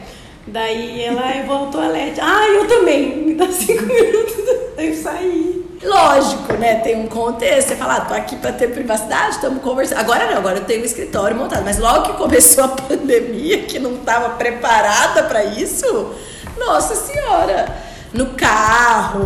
Daí 0.46 1.02
ela, 1.02 1.36
eu 1.36 1.46
vou 1.46 1.56
ao 1.56 1.66
toalete. 1.66 2.20
Ah, 2.20 2.46
eu 2.48 2.66
também. 2.66 3.24
Me 3.24 3.34
dá 3.34 3.46
cinco 3.50 3.84
minutos. 3.86 4.36
Daí 4.76 4.88
eu 4.88 5.02
saí. 5.02 5.66
Lógico, 5.82 6.52
né? 6.54 6.76
Tem 6.76 6.96
um 6.96 7.06
contexto. 7.06 7.68
Você 7.68 7.76
fala, 7.76 7.96
ah, 7.96 8.00
tô 8.02 8.14
aqui 8.14 8.36
pra 8.36 8.52
ter 8.52 8.68
privacidade, 8.68 9.36
estamos 9.36 9.62
conversando. 9.62 9.98
Agora 9.98 10.26
não, 10.30 10.38
agora 10.38 10.58
eu 10.58 10.64
tenho 10.64 10.82
um 10.82 10.84
escritório 10.84 11.36
montado. 11.36 11.64
Mas 11.64 11.78
logo 11.78 12.02
que 12.08 12.18
começou 12.18 12.64
a 12.64 12.68
pandemia, 12.76 13.62
que 13.62 13.78
não 13.78 13.94
estava 13.94 14.30
preparada 14.30 15.22
pra 15.24 15.44
isso, 15.44 16.14
nossa 16.58 16.94
senhora! 16.94 17.90
No 18.12 18.26
carro. 18.34 19.22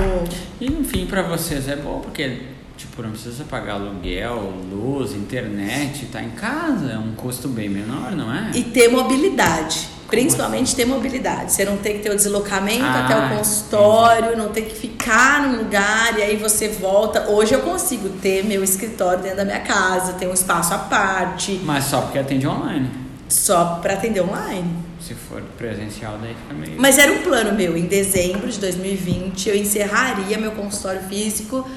E 0.60 0.68
no 0.68 0.84
fim, 0.84 1.06
pra 1.06 1.22
vocês 1.22 1.68
é 1.68 1.76
bom, 1.76 2.00
porque 2.00 2.42
tipo, 2.76 3.02
não 3.02 3.10
precisa 3.10 3.44
pagar 3.44 3.74
aluguel, 3.74 4.52
luz, 4.70 5.12
internet, 5.12 6.06
tá 6.06 6.22
em 6.22 6.30
casa, 6.30 6.92
é 6.92 6.98
um 6.98 7.14
custo 7.14 7.48
bem 7.48 7.68
menor, 7.68 8.12
não 8.12 8.32
é? 8.32 8.50
E 8.54 8.62
ter 8.62 8.88
mobilidade. 8.88 9.88
Principalmente 10.08 10.76
ter 10.76 10.84
mobilidade. 10.84 11.52
Você 11.52 11.64
não 11.64 11.76
tem 11.78 11.94
que 11.96 12.02
ter 12.02 12.10
o 12.10 12.16
deslocamento 12.16 12.84
Ah, 12.84 13.04
até 13.04 13.16
o 13.34 13.36
consultório, 13.38 14.36
não 14.36 14.50
tem 14.50 14.64
que 14.64 14.74
ficar 14.74 15.42
num 15.42 15.58
lugar 15.58 16.18
e 16.18 16.22
aí 16.22 16.36
você 16.36 16.68
volta. 16.68 17.28
Hoje 17.30 17.54
eu 17.54 17.60
consigo 17.62 18.08
ter 18.20 18.44
meu 18.44 18.62
escritório 18.62 19.22
dentro 19.22 19.38
da 19.38 19.44
minha 19.44 19.60
casa, 19.60 20.12
ter 20.14 20.26
um 20.28 20.32
espaço 20.34 20.72
à 20.74 20.78
parte, 20.78 21.60
Mas 21.64 21.84
só 21.84 22.02
porque 22.02 22.18
atende 22.18 22.46
online. 22.46 22.88
só 23.28 23.78
para 23.82 23.94
atender 23.94 24.20
online. 24.22 24.70
Se 25.00 25.14
for 25.14 25.42
presencial, 25.58 26.16
daí 26.20 26.34
fica 26.34 26.54
meio. 26.54 26.80
Mas 26.80 26.96
era 26.98 27.12
um 27.12 27.22
plano 27.22 27.52
meu, 27.52 27.76
em 27.76 27.86
dezembro 27.86 28.48
de 28.48 28.58
2020 28.58 29.48
eu 29.48 29.56
encerraria 29.56 30.38
meu 30.38 30.52
consultório 30.52 31.02
físico. 31.02 31.68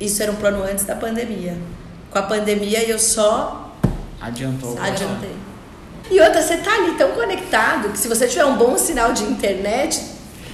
Isso 0.00 0.22
era 0.22 0.30
um 0.32 0.36
plano 0.36 0.62
antes 0.62 0.84
da 0.84 0.94
pandemia. 0.94 1.56
Com 2.10 2.18
a 2.18 2.22
pandemia 2.22 2.82
eu 2.88 2.98
só 2.98 3.74
Adiantou. 4.20 4.78
adiantei. 4.80 5.34
E 6.10 6.20
outra, 6.20 6.40
você 6.42 6.56
tá 6.58 6.72
ali 6.72 6.92
tão 6.92 7.10
conectado 7.12 7.90
que 7.90 7.98
se 7.98 8.08
você 8.08 8.26
tiver 8.28 8.44
um 8.44 8.56
bom 8.56 8.78
sinal 8.78 9.12
de 9.12 9.24
internet, 9.24 10.00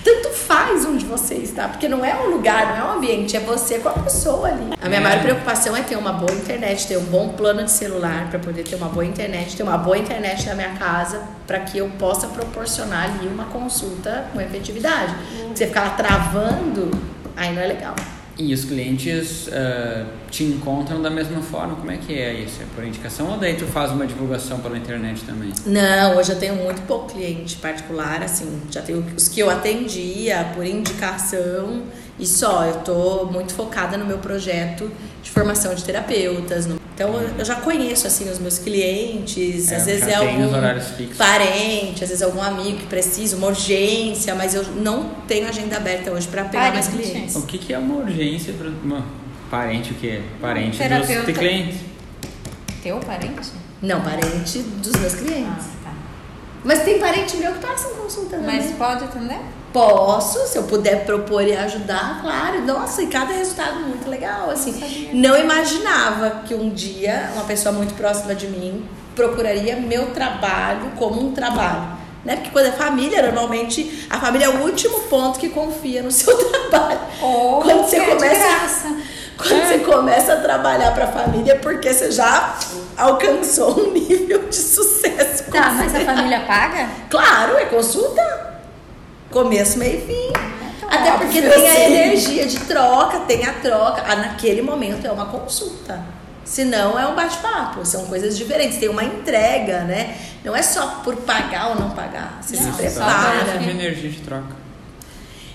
tanto 0.05 0.31
faz 0.31 0.85
onde 0.85 1.05
você 1.05 1.35
está, 1.35 1.69
porque 1.69 1.87
não 1.87 2.05
é 2.05 2.15
um 2.17 2.31
lugar, 2.31 2.77
não 2.77 2.77
é 2.77 2.93
um 2.93 2.97
ambiente, 2.97 3.37
é 3.37 3.41
você 3.41 3.79
com 3.79 3.89
a 3.89 3.93
pessoa 3.93 4.49
ali. 4.49 4.73
A 4.83 4.89
minha 4.89 5.01
É. 5.01 5.03
maior 5.05 5.23
preocupação 5.23 5.77
é 5.77 5.83
ter 5.83 5.95
uma 5.97 6.13
boa 6.13 6.33
internet, 6.33 6.89
ter 6.89 6.97
um 6.97 7.05
bom 7.05 7.29
plano 7.31 7.63
de 7.65 7.71
celular 7.71 8.27
para 8.29 8.39
poder 8.41 8.65
ter 8.65 8.75
uma 8.77 8.89
boa 8.89 9.05
internet, 9.05 9.55
ter 9.57 9.63
uma 9.63 9.79
boa 9.79 9.97
internet 9.97 10.47
na 10.49 10.55
minha 10.57 10.71
casa, 10.71 11.21
para 11.47 11.61
que 11.61 11.79
eu 11.79 11.89
possa 11.99 12.27
proporcionar 12.27 13.05
ali 13.05 13.29
uma 13.29 13.45
consulta 13.45 14.25
com 14.33 14.41
efetividade. 14.41 15.15
Se 15.55 15.59
você 15.59 15.67
ficar 15.69 15.97
travando, 15.97 16.91
aí 17.37 17.55
não 17.55 17.63
é 17.63 17.67
legal. 17.67 17.95
E 18.39 18.55
os 18.55 18.65
clientes 18.65 19.49
ah, 19.53 20.05
te 20.31 20.43
encontram 20.45 21.03
da 21.03 21.11
mesma 21.11 21.43
forma? 21.43 21.77
Como 21.77 21.91
é 21.91 21.99
que 21.99 22.15
é 22.19 22.33
isso? 22.33 22.63
É 22.63 22.67
por 22.75 22.85
indicação 22.85 23.31
ou 23.31 23.37
daí 23.39 23.55
tu 23.55 23.67
faz 23.67 23.91
uma 23.93 24.07
divulgação 24.07 24.59
pela 24.61 24.77
internet 24.77 25.23
também? 25.25 25.53
Não, 25.67 26.17
hoje 26.17 26.33
eu 26.33 26.39
tenho 26.39 26.57
muito 26.57 26.81
pouco 26.87 27.13
cliente 27.13 27.57
particular, 27.57 28.23
assim, 28.23 28.61
já 28.71 28.81
tenho 28.81 29.05
os 29.17 29.29
que 29.29 29.41
eu 29.41 29.51
atendia 29.51 30.51
por 30.55 30.65
indicação 30.65 31.83
e 32.19 32.27
só. 32.27 32.65
Eu 32.65 32.75
tô 32.81 33.27
muito 33.27 33.53
focada 33.55 33.97
no 33.99 34.07
meu 34.07 34.19
projeto 34.19 34.91
de 35.23 35.31
formação 35.31 35.75
de 35.75 35.85
terapeutas. 35.85 36.67
no- 36.67 36.82
Então 37.03 37.21
eu- 37.21 37.45
já 37.45 37.57
conheço 37.57 38.07
assim 38.07 38.31
os 38.31 38.39
meus 38.39 38.59
clientes, 38.59 39.73
É, 39.73 39.77
às 39.77 39.87
vezes 39.87 40.07
é 40.07 40.15
algum 40.15 40.49
parente, 41.19 42.05
às 42.05 42.09
vezes 42.11 42.23
algum 42.23 42.41
amigo 42.41 42.79
que 42.79 42.87
precisa, 42.87 43.37
uma 43.37 43.49
urgência, 43.49 44.35
mas 44.37 44.55
eu 44.55 44.63
não 44.77 45.11
tenho 45.27 45.49
agenda 45.49 45.77
aberta 45.77 46.13
hoje 46.13 46.29
para 46.29 46.45
pegar 46.45 46.73
mais 46.73 46.87
Parente. 46.87 47.11
clientes. 47.11 47.35
O 47.37 47.43
que, 47.43 47.59
que 47.59 47.73
é 47.75 47.79
uma 47.79 47.97
urgência 47.97 48.53
para 48.53 48.69
uma 48.69 49.05
parente 49.51 49.91
o 49.93 49.95
quê? 49.97 50.21
Parente 50.41 50.79
Terapeuta. 50.79 51.27
dos 51.27 51.37
clientes. 51.39 51.81
Teu 52.83 52.99
parente? 52.99 53.51
Não, 53.83 54.01
parente 54.01 54.59
dos 54.61 54.93
meus 55.01 55.15
clientes. 55.15 55.65
Ah, 55.85 55.85
tá. 55.85 55.93
Mas 56.65 56.85
tem 56.85 57.01
parente 57.01 57.37
meu 57.37 57.53
que 57.53 57.59
passa 57.59 57.89
em 57.91 57.95
consulta 57.95 58.37
também. 58.37 58.57
Mas 58.61 58.71
pode 58.77 59.05
atender? 59.05 59.41
Posso, 59.73 60.47
se 60.47 60.59
eu 60.59 60.65
puder 60.65 61.05
propor 61.07 61.43
e 61.43 61.57
ajudar, 61.57 62.21
claro. 62.21 62.61
Nossa, 62.63 63.03
e 63.03 63.07
cada 63.07 63.33
resultado 63.33 63.81
muito 63.81 64.09
legal, 64.09 64.51
assim. 64.51 65.09
Não 65.15 65.37
imaginava 65.39 66.43
que 66.47 66.55
um 66.55 66.69
dia 66.71 67.31
uma 67.35 67.45
pessoa 67.45 67.73
muito 67.73 67.95
próxima 67.95 68.35
de 68.35 68.49
mim 68.49 68.87
procuraria 69.17 69.77
meu 69.77 70.11
trabalho 70.11 70.93
como 70.97 71.21
um 71.21 71.33
trabalho. 71.33 72.03
Né? 72.25 72.37
Porque 72.37 72.51
quando 72.51 72.67
é 72.67 72.73
família, 72.73 73.23
normalmente 73.23 74.07
a 74.09 74.21
família 74.21 74.47
é 74.47 74.49
o 74.49 74.63
último 74.63 75.01
ponto 75.03 75.39
que 75.39 75.49
confia 75.49 76.03
no 76.03 76.11
seu 76.11 76.37
trabalho. 76.71 77.01
Ou 77.21 77.63
quando 77.63 77.85
você 77.85 77.97
é 77.97 78.05
começa, 78.07 78.49
graça. 78.49 78.97
quando 79.37 79.69
você 79.69 79.79
começa 79.79 80.33
a 80.35 80.37
trabalhar 80.37 80.93
para 80.93 81.05
a 81.05 81.13
família, 81.13 81.53
é 81.53 81.57
porque 81.57 81.93
você 81.93 82.13
já 82.13 82.57
alcançou 82.97 83.89
um 83.89 83.91
nível 83.93 84.49
de 84.49 84.57
sucesso. 84.57 85.45
Tá, 85.51 85.73
mas 85.73 85.95
a 85.95 86.01
família 86.01 86.41
paga? 86.41 86.89
Claro, 87.11 87.57
é 87.57 87.65
consulta. 87.65 88.52
Começo, 89.33 89.79
meio 89.79 89.99
e 89.99 90.07
fim. 90.07 90.29
Então, 90.77 90.89
Até 90.91 91.11
porque 91.13 91.39
óbvio, 91.39 91.53
tem 91.55 91.69
a 91.71 91.75
sim. 91.75 91.83
energia 91.85 92.47
de 92.47 92.61
troca, 92.61 93.21
tem 93.21 93.45
a 93.47 93.55
troca. 93.55 94.03
Ah, 94.07 94.17
naquele 94.17 94.61
momento 94.63 95.07
é 95.07 95.11
uma 95.11 95.27
consulta. 95.27 96.05
Se 96.45 96.65
não, 96.65 96.99
é 96.99 97.07
um 97.07 97.15
bate-papo. 97.15 97.85
São 97.87 98.05
coisas 98.07 98.37
diferentes. 98.37 98.77
Tem 98.79 98.89
uma 98.91 99.03
entrega, 99.03 99.81
né? 99.85 100.17
Não 100.45 100.55
é 100.55 100.61
só 100.63 101.01
por 101.03 101.17
pagar 101.17 101.69
ou 101.71 101.77
não 101.77 101.91
pagar. 101.91 102.39
Você 102.43 102.57
Não, 102.57 102.63
se 102.65 102.71
só 102.71 102.77
prepara. 102.77 103.45
para- 103.45 103.57
de 103.59 103.71
energia 103.71 104.11
de 104.11 104.21
troca. 104.21 104.57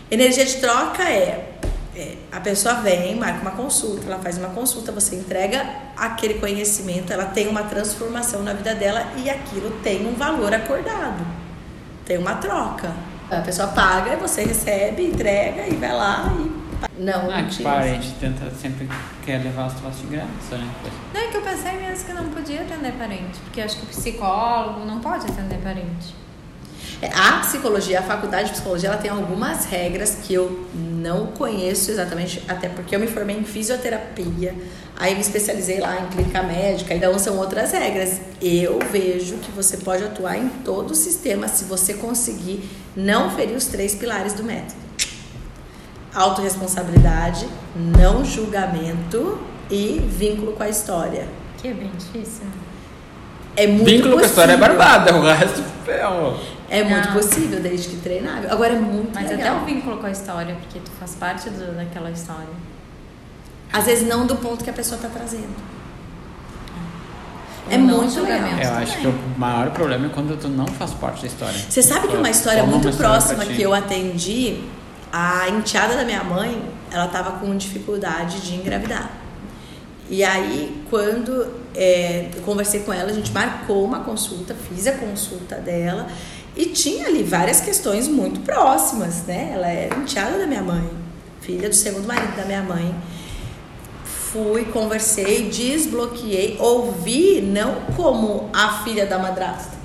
Energia 0.09 0.45
de 0.45 0.55
troca 0.55 1.03
é, 1.03 1.49
é, 1.95 2.13
a 2.31 2.39
pessoa 2.39 2.75
vem, 2.75 3.15
marca 3.15 3.41
uma 3.41 3.51
consulta, 3.51 4.05
ela 4.07 4.19
faz 4.19 4.37
uma 4.37 4.47
consulta, 4.49 4.89
você 4.91 5.15
entrega 5.15 5.65
aquele 5.97 6.35
conhecimento, 6.35 7.11
ela 7.11 7.25
tem 7.25 7.47
uma 7.49 7.63
transformação 7.63 8.41
na 8.41 8.53
vida 8.53 8.73
dela 8.73 9.05
e 9.17 9.29
aquilo 9.29 9.69
tem 9.83 10.07
um 10.07 10.13
valor 10.15 10.53
acordado. 10.53 11.27
Tem 12.05 12.17
uma 12.17 12.35
troca. 12.35 12.89
A 13.29 13.41
pessoa 13.41 13.67
paga 13.69 14.13
e 14.13 14.15
você 14.15 14.43
recebe, 14.43 15.05
entrega 15.07 15.67
e 15.67 15.75
vai 15.75 15.91
lá 15.93 16.33
e. 16.39 16.67
Não, 17.01 17.29
Ah, 17.31 17.41
não 17.41 17.47
que 17.49 17.57
tira. 17.57 17.69
parente 17.69 18.13
tenta 18.19 18.49
sempre 18.51 18.87
quer 19.25 19.43
levar 19.43 19.65
as 19.65 19.73
troças 19.73 19.99
de 20.01 20.07
graça, 20.07 20.57
né? 20.57 20.67
Não, 21.13 21.21
é 21.21 21.27
que 21.27 21.37
eu 21.37 21.41
pensei 21.41 21.71
mesmo 21.73 22.05
que 22.05 22.13
não 22.13 22.29
podia 22.29 22.61
atender 22.61 22.91
parente, 22.93 23.39
porque 23.43 23.61
acho 23.61 23.77
que 23.77 23.83
o 23.83 23.87
psicólogo 23.87 24.85
não 24.85 24.99
pode 24.99 25.25
atender 25.27 25.57
parente. 25.59 26.15
É, 27.01 27.09
A 27.13 27.39
psicologia, 27.39 27.99
a 27.99 28.03
faculdade 28.03 28.45
de 28.45 28.51
psicologia, 28.53 28.89
ela 28.89 28.97
tem 28.97 29.11
algumas 29.11 29.65
regras 29.65 30.17
que 30.23 30.33
eu 30.33 30.67
não 30.73 31.27
conheço 31.27 31.91
exatamente, 31.91 32.43
até 32.47 32.67
porque 32.69 32.95
eu 32.95 32.99
me 32.99 33.05
formei 33.07 33.37
em 33.37 33.43
fisioterapia, 33.43 34.55
aí 34.97 35.13
me 35.13 35.21
especializei 35.21 35.79
lá 35.79 35.99
em 36.01 36.07
clínica 36.07 36.41
médica, 36.41 36.95
então 36.95 37.17
são 37.19 37.37
outras 37.37 37.71
regras. 37.71 38.19
Eu 38.41 38.79
vejo 38.91 39.35
que 39.37 39.51
você 39.51 39.77
pode 39.77 40.03
atuar 40.03 40.37
em 40.37 40.49
todo 40.65 40.91
o 40.91 40.95
sistema 40.95 41.47
se 41.47 41.65
você 41.65 41.93
conseguir 41.93 42.67
não 42.95 43.29
ferir 43.29 43.55
os 43.55 43.65
três 43.65 43.93
pilares 43.93 44.33
do 44.33 44.43
método: 44.43 44.81
autorresponsabilidade, 46.15 47.47
não 47.75 48.25
julgamento 48.25 49.39
e 49.69 49.99
vínculo 50.17 50.53
com 50.53 50.63
a 50.63 50.69
história. 50.69 51.27
Que 51.59 51.67
é 51.67 51.73
bem 51.73 51.91
difícil. 51.95 52.45
É 53.55 53.67
muito 53.67 53.85
Vínculo 53.85 54.13
com 54.15 54.19
a 54.19 54.25
história 54.25 54.53
é 54.53 54.57
possível. 54.57 54.77
barbada, 54.77 55.15
o 55.15 55.21
resto 55.21 55.63
é. 55.87 56.56
É 56.69 56.83
muito 56.83 57.07
Não. 57.07 57.13
possível, 57.15 57.61
desde 57.61 57.87
que 57.89 57.95
treinável. 57.97 58.51
Agora 58.51 58.73
é 58.73 58.79
muito 58.79 59.11
Mas 59.15 59.29
legal. 59.29 59.55
até 59.57 59.61
o 59.61 59.65
vínculo 59.65 59.97
com 59.97 60.05
a 60.05 60.11
história, 60.11 60.55
porque 60.55 60.79
tu 60.79 60.91
faz 60.99 61.15
parte 61.15 61.49
do- 61.49 61.75
daquela 61.75 62.11
história. 62.11 62.47
Às 63.71 63.85
vezes 63.85 64.07
não 64.07 64.25
do 64.25 64.35
ponto 64.35 64.63
que 64.63 64.69
a 64.69 64.73
pessoa 64.73 64.97
está 64.97 65.07
trazendo. 65.07 65.55
É 67.69 67.77
não 67.77 67.97
muito 67.97 68.21
legal. 68.21 68.47
Eu 68.61 68.73
acho 68.75 68.97
que 68.97 69.03
também. 69.03 69.19
o 69.35 69.39
maior 69.39 69.71
problema 69.71 70.05
é 70.05 70.09
quando 70.09 70.37
tu 70.39 70.47
não 70.47 70.67
faz 70.67 70.91
parte 70.93 71.21
da 71.21 71.27
história. 71.27 71.59
Você 71.69 71.81
sabe 71.83 72.07
que 72.07 72.15
uma 72.15 72.29
história 72.29 72.59
Toma 72.61 72.71
muito 72.71 72.85
uma 72.85 72.91
história 72.91 73.11
próxima 73.11 73.45
que 73.45 73.61
eu 73.61 73.73
atendi, 73.73 74.61
a 75.11 75.49
enteada 75.49 75.95
da 75.97 76.05
minha 76.05 76.23
mãe, 76.23 76.61
ela 76.91 77.05
estava 77.05 77.31
com 77.39 77.55
dificuldade 77.57 78.39
de 78.41 78.55
engravidar. 78.55 79.09
E 80.09 80.23
aí, 80.23 80.81
quando 80.89 81.45
é, 81.75 82.29
eu 82.33 82.41
conversei 82.43 82.79
com 82.81 82.93
ela, 82.93 83.09
a 83.09 83.13
gente 83.13 83.31
marcou 83.33 83.83
uma 83.83 83.99
consulta, 83.99 84.55
fiz 84.69 84.87
a 84.87 84.93
consulta 84.93 85.55
dela 85.55 86.07
e 86.57 86.65
tinha 86.65 87.07
ali 87.07 87.21
várias 87.21 87.61
questões 87.61 88.07
muito 88.07 88.39
próximas, 88.39 89.23
né? 89.27 89.51
Ela 89.53 89.67
era 89.67 89.95
enteada 89.95 90.39
da 90.39 90.47
minha 90.47 90.63
mãe, 90.63 90.89
filha 91.39 91.69
do 91.69 91.75
segundo 91.75 92.07
marido 92.07 92.35
da 92.35 92.45
minha 92.45 92.63
mãe. 92.63 92.95
Fui, 94.03 94.65
conversei, 94.65 95.49
desbloqueei, 95.49 96.57
ouvi 96.59 97.41
não 97.41 97.75
como 97.95 98.49
a 98.51 98.83
filha 98.83 99.05
da 99.05 99.19
madrasta, 99.19 99.77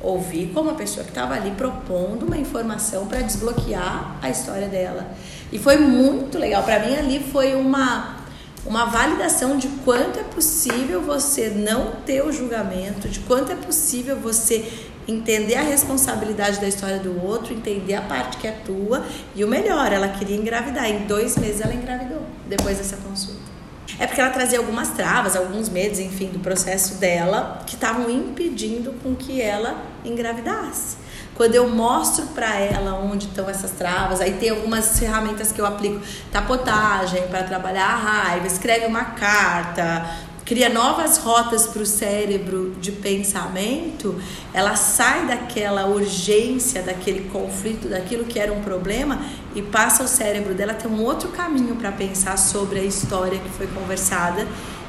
ouvi 0.00 0.50
como 0.54 0.70
a 0.70 0.74
pessoa 0.74 1.04
que 1.04 1.10
estava 1.10 1.34
ali 1.34 1.52
propondo 1.52 2.26
uma 2.26 2.36
informação 2.36 3.06
para 3.06 3.22
desbloquear 3.22 4.16
a 4.20 4.28
história 4.28 4.68
dela. 4.68 5.08
E 5.50 5.58
foi 5.58 5.78
muito 5.78 6.38
legal. 6.38 6.62
Para 6.62 6.80
mim, 6.80 6.94
ali 6.96 7.18
foi 7.32 7.54
uma, 7.54 8.16
uma 8.64 8.84
validação 8.84 9.56
de 9.56 9.68
quanto 9.84 10.20
é 10.20 10.22
possível 10.22 11.00
você 11.00 11.48
não 11.48 11.92
ter 12.06 12.22
o 12.22 12.30
julgamento, 12.30 13.08
de 13.08 13.20
quanto 13.20 13.50
é 13.50 13.56
possível 13.56 14.16
você 14.16 14.89
entender 15.10 15.56
a 15.56 15.62
responsabilidade 15.62 16.60
da 16.60 16.68
história 16.68 16.98
do 16.98 17.22
outro, 17.24 17.52
entender 17.52 17.94
a 17.94 18.02
parte 18.02 18.36
que 18.36 18.46
é 18.46 18.52
tua. 18.52 19.04
E 19.34 19.44
o 19.44 19.48
melhor, 19.48 19.92
ela 19.92 20.08
queria 20.08 20.36
engravidar. 20.36 20.88
Em 20.88 21.06
dois 21.06 21.36
meses 21.36 21.60
ela 21.60 21.74
engravidou, 21.74 22.22
depois 22.48 22.78
dessa 22.78 22.96
consulta. 22.96 23.50
É 23.98 24.06
porque 24.06 24.20
ela 24.20 24.30
trazia 24.30 24.58
algumas 24.58 24.90
travas, 24.90 25.36
alguns 25.36 25.68
medos, 25.68 25.98
enfim, 25.98 26.28
do 26.28 26.38
processo 26.38 26.94
dela 26.94 27.62
que 27.66 27.74
estavam 27.74 28.08
impedindo 28.08 28.92
com 29.02 29.14
que 29.14 29.42
ela 29.42 29.82
engravidasse. 30.04 30.96
Quando 31.34 31.54
eu 31.54 31.68
mostro 31.70 32.26
para 32.28 32.58
ela 32.58 32.94
onde 32.96 33.26
estão 33.26 33.48
essas 33.48 33.70
travas, 33.72 34.20
aí 34.20 34.32
tem 34.34 34.50
algumas 34.50 34.98
ferramentas 34.98 35.50
que 35.50 35.60
eu 35.60 35.64
aplico, 35.64 36.00
tapotagem 36.30 37.26
para 37.28 37.42
trabalhar 37.44 37.86
a 37.86 37.96
raiva, 37.96 38.46
escreve 38.46 38.84
uma 38.86 39.04
carta, 39.04 40.06
cria 40.50 40.68
novas 40.68 41.16
rotas 41.18 41.68
para 41.68 41.80
o 41.80 41.86
cérebro 41.86 42.74
de 42.80 42.90
pensamento, 42.90 44.20
ela 44.52 44.74
sai 44.74 45.24
daquela 45.24 45.86
urgência, 45.86 46.82
daquele 46.82 47.30
conflito, 47.30 47.88
daquilo 47.88 48.24
que 48.24 48.36
era 48.36 48.52
um 48.52 48.60
problema 48.60 49.20
e 49.54 49.62
passa 49.62 50.02
o 50.02 50.08
cérebro 50.08 50.52
dela 50.52 50.72
a 50.72 50.74
ter 50.74 50.88
um 50.88 51.04
outro 51.04 51.28
caminho 51.28 51.76
para 51.76 51.92
pensar 51.92 52.36
sobre 52.36 52.80
a 52.80 52.82
história 52.82 53.38
que 53.38 53.48
foi 53.50 53.68
conversada. 53.68 54.44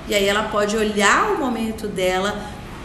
E 0.08 0.15
aí 0.15 0.27
ela 0.27 0.50
pode 0.50 0.75
olhar 0.75 1.32
o 1.34 1.38
momento 1.38 1.88
dela 1.88 2.41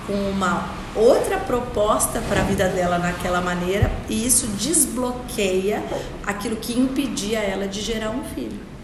com 0.06 0.12
uma 0.12 0.68
outra 0.94 1.38
proposta 1.38 2.20
para 2.28 2.42
a 2.42 2.44
vida 2.44 2.68
dela 2.68 2.98
naquela 2.98 3.40
maneira 3.40 3.90
e 4.06 4.26
isso 4.26 4.48
desbloqueia 4.48 5.82
aquilo 6.26 6.56
que 6.56 6.78
impedia 6.78 7.38
ela 7.38 7.66
de 7.66 7.80
gerar 7.80 8.10
um 8.10 8.22
filho. 8.34 8.76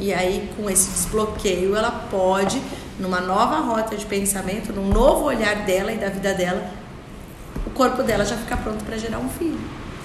E 0.00 0.14
aí, 0.14 0.50
com 0.56 0.68
esse 0.70 0.90
desbloqueio, 0.90 1.76
ela 1.76 1.90
pode, 2.10 2.58
numa 3.00 3.20
nova 3.20 3.60
rota 3.60 3.96
de 3.96 4.04
pensamento, 4.04 4.72
num 4.72 4.88
novo 4.88 5.24
olhar 5.24 5.64
dela 5.64 5.90
e 5.90 5.96
da 5.96 6.08
vida 6.08 6.34
dela, 6.34 6.70
o 7.66 7.70
corpo 7.70 8.02
dela 8.02 8.24
já 8.24 8.36
fica 8.36 8.56
pronto 8.56 8.84
para 8.84 8.98
gerar 8.98 9.18
um 9.18 9.28
filho. 9.28 9.58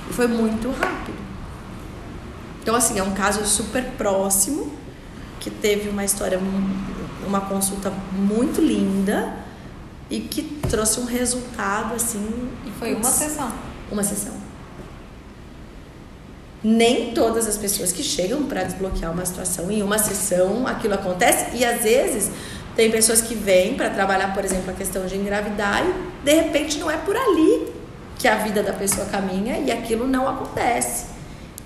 E 0.09 0.13
foi 0.13 0.27
muito 0.27 0.71
rápido. 0.71 1.17
Então, 2.61 2.73
assim, 2.75 2.97
é 2.97 3.03
um 3.03 3.13
caso 3.13 3.45
super 3.45 3.83
próximo, 3.97 4.71
que 5.39 5.51
teve 5.51 5.89
uma 5.89 6.03
história, 6.03 6.39
uma 7.27 7.41
consulta 7.41 7.91
muito 8.11 8.61
linda 8.61 9.33
e 10.09 10.19
que 10.21 10.41
trouxe 10.69 10.99
um 10.99 11.05
resultado, 11.05 11.93
assim. 11.93 12.49
E 12.65 12.71
foi 12.79 12.95
uma 12.95 13.03
sessão. 13.03 13.53
uma 13.91 14.03
sessão. 14.03 14.33
Nem 16.63 17.13
todas 17.13 17.45
as 17.45 17.57
pessoas 17.57 17.91
que 17.91 18.01
chegam 18.01 18.43
para 18.45 18.63
desbloquear 18.63 19.11
uma 19.11 19.23
situação 19.23 19.69
em 19.69 19.83
uma 19.83 19.99
sessão 19.99 20.65
aquilo 20.65 20.95
acontece 20.95 21.55
e 21.55 21.63
às 21.63 21.83
vezes 21.83 22.31
tem 22.75 22.91
pessoas 22.91 23.21
que 23.21 23.33
vêm 23.33 23.75
para 23.75 23.89
trabalhar, 23.89 24.33
por 24.33 24.43
exemplo, 24.43 24.69
a 24.69 24.73
questão 24.73 25.05
de 25.05 25.15
engravidar 25.15 25.83
e 25.85 26.25
de 26.25 26.33
repente 26.33 26.77
não 26.77 26.91
é 26.91 26.97
por 26.97 27.15
ali 27.15 27.73
que 28.17 28.27
a 28.27 28.35
vida 28.35 28.61
da 28.61 28.73
pessoa 28.73 29.05
caminha 29.07 29.57
e 29.59 29.71
aquilo 29.71 30.07
não 30.07 30.27
acontece. 30.27 31.15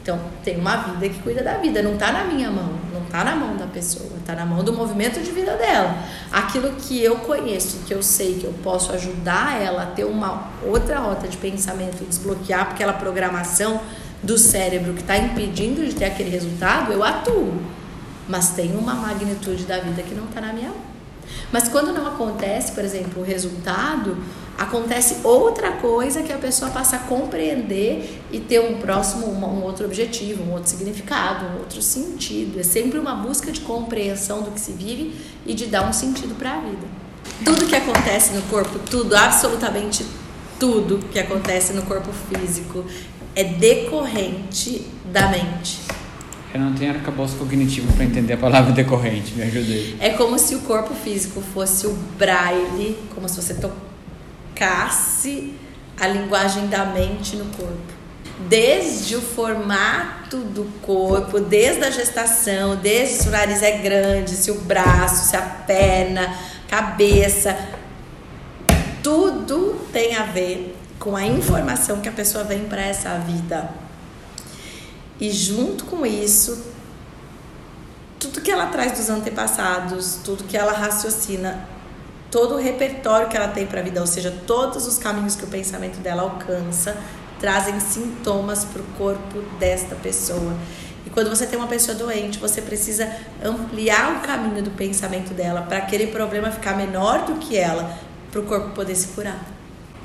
Então, 0.01 0.19
tem 0.43 0.57
uma 0.57 0.77
vida 0.77 1.09
que 1.09 1.21
cuida 1.21 1.43
da 1.43 1.57
vida, 1.57 1.81
não 1.81 1.93
está 1.93 2.11
na 2.11 2.23
minha 2.23 2.49
mão, 2.49 2.79
não 2.93 3.03
está 3.03 3.23
na 3.23 3.35
mão 3.35 3.55
da 3.57 3.67
pessoa, 3.67 4.09
está 4.19 4.33
na 4.33 4.45
mão 4.45 4.63
do 4.63 4.73
movimento 4.73 5.19
de 5.19 5.29
vida 5.31 5.55
dela. 5.55 5.95
Aquilo 6.31 6.71
que 6.73 7.03
eu 7.03 7.17
conheço, 7.17 7.79
que 7.85 7.93
eu 7.93 8.01
sei 8.01 8.35
que 8.35 8.45
eu 8.45 8.53
posso 8.63 8.91
ajudar 8.93 9.61
ela 9.61 9.83
a 9.83 9.85
ter 9.85 10.05
uma 10.05 10.49
outra 10.65 10.99
rota 10.99 11.27
de 11.27 11.37
pensamento 11.37 12.01
e 12.01 12.05
desbloquear 12.05 12.61
aquela 12.61 12.93
programação 12.93 13.81
do 14.23 14.37
cérebro 14.37 14.93
que 14.93 15.01
está 15.01 15.17
impedindo 15.17 15.85
de 15.85 15.93
ter 15.93 16.05
aquele 16.05 16.29
resultado, 16.29 16.91
eu 16.91 17.03
atuo. 17.03 17.61
Mas 18.27 18.51
tem 18.51 18.75
uma 18.75 18.93
magnitude 18.93 19.65
da 19.65 19.79
vida 19.79 20.01
que 20.01 20.15
não 20.15 20.25
está 20.25 20.41
na 20.41 20.53
minha 20.53 20.69
mão. 20.69 20.88
Mas 21.51 21.67
quando 21.67 21.93
não 21.93 22.05
acontece, 22.07 22.71
por 22.71 22.83
exemplo, 22.83 23.21
o 23.21 23.25
resultado, 23.25 24.17
acontece 24.57 25.17
outra 25.23 25.71
coisa 25.73 26.21
que 26.21 26.33
a 26.33 26.37
pessoa 26.37 26.69
passa 26.69 26.97
a 26.97 26.99
compreender 26.99 28.21
e 28.31 28.39
ter 28.39 28.59
um 28.59 28.77
próximo, 28.77 29.27
um 29.27 29.63
outro 29.63 29.85
objetivo, 29.85 30.43
um 30.43 30.51
outro 30.51 30.69
significado, 30.69 31.45
um 31.45 31.59
outro 31.59 31.81
sentido. 31.81 32.59
É 32.59 32.63
sempre 32.63 32.99
uma 32.99 33.15
busca 33.15 33.51
de 33.51 33.61
compreensão 33.61 34.41
do 34.41 34.51
que 34.51 34.59
se 34.59 34.73
vive 34.73 35.15
e 35.45 35.53
de 35.53 35.65
dar 35.65 35.87
um 35.87 35.93
sentido 35.93 36.35
para 36.35 36.55
a 36.55 36.59
vida. 36.59 36.87
Tudo 37.45 37.65
que 37.67 37.75
acontece 37.75 38.33
no 38.33 38.41
corpo, 38.43 38.77
tudo, 38.79 39.15
absolutamente 39.15 40.05
tudo 40.59 40.99
que 41.09 41.17
acontece 41.17 41.71
no 41.71 41.83
corpo 41.83 42.11
físico 42.11 42.83
é 43.33 43.43
decorrente 43.45 44.85
da 45.05 45.29
mente. 45.29 45.79
Eu 46.53 46.59
não 46.59 46.73
tenho 46.73 46.93
arcabouço 46.93 47.35
cognitivo 47.35 47.91
para 47.93 48.05
entender 48.05 48.33
a 48.33 48.37
palavra 48.37 48.71
decorrente, 48.73 49.33
me 49.33 49.43
ajudei. 49.43 49.95
É 49.99 50.09
como 50.11 50.39
se 50.39 50.55
o 50.55 50.61
corpo 50.61 50.93
físico 50.95 51.41
fosse 51.53 51.85
o 51.85 51.93
braille, 52.17 52.97
como 53.13 53.29
se 53.29 53.41
você 53.41 53.55
tocasse 53.55 55.53
a 55.99 56.07
linguagem 56.07 56.67
da 56.67 56.85
mente 56.85 57.35
no 57.35 57.45
corpo. 57.45 57.99
Desde 58.47 59.17
o 59.17 59.21
formato 59.21 60.37
do 60.37 60.63
corpo, 60.81 61.39
desde 61.41 61.83
a 61.83 61.91
gestação, 61.91 62.77
desde 62.77 63.15
se 63.15 63.27
o 63.27 63.31
nariz 63.31 63.61
é 63.61 63.77
grande, 63.79 64.31
se 64.31 64.49
o 64.49 64.61
braço, 64.61 65.29
se 65.29 65.35
a 65.35 65.41
perna, 65.41 66.33
cabeça, 66.67 67.57
tudo 69.03 69.79
tem 69.91 70.15
a 70.15 70.23
ver 70.23 70.77
com 70.97 71.15
a 71.15 71.25
informação 71.25 71.99
que 71.99 72.07
a 72.07 72.11
pessoa 72.11 72.43
vem 72.43 72.65
para 72.65 72.81
essa 72.81 73.17
vida. 73.19 73.69
E 75.19 75.31
junto 75.31 75.85
com 75.85 76.05
isso, 76.05 76.65
tudo 78.19 78.41
que 78.41 78.51
ela 78.51 78.67
traz 78.67 78.93
dos 78.93 79.09
antepassados, 79.09 80.19
tudo 80.23 80.43
que 80.45 80.55
ela 80.55 80.71
raciocina, 80.71 81.67
todo 82.31 82.55
o 82.55 82.57
repertório 82.57 83.27
que 83.27 83.35
ela 83.35 83.47
tem 83.47 83.65
para 83.65 83.81
a 83.81 83.83
vida, 83.83 83.99
ou 83.99 84.07
seja, 84.07 84.31
todos 84.45 84.87
os 84.87 84.97
caminhos 84.97 85.35
que 85.35 85.43
o 85.43 85.47
pensamento 85.47 85.99
dela 85.99 86.21
alcança, 86.21 86.95
trazem 87.39 87.79
sintomas 87.79 88.65
para 88.65 88.81
o 88.81 88.85
corpo 88.97 89.41
desta 89.59 89.95
pessoa. 89.95 90.55
E 91.05 91.09
quando 91.09 91.29
você 91.29 91.47
tem 91.47 91.57
uma 91.57 91.67
pessoa 91.67 91.97
doente, 91.97 92.37
você 92.37 92.61
precisa 92.61 93.09
ampliar 93.43 94.17
o 94.17 94.19
caminho 94.19 94.61
do 94.61 94.71
pensamento 94.71 95.33
dela 95.33 95.61
para 95.61 95.77
aquele 95.77 96.07
problema 96.07 96.51
ficar 96.51 96.75
menor 96.75 97.25
do 97.25 97.35
que 97.35 97.57
ela, 97.57 97.97
para 98.29 98.41
o 98.41 98.43
corpo 98.43 98.69
poder 98.71 98.95
se 98.95 99.07
curar. 99.09 99.39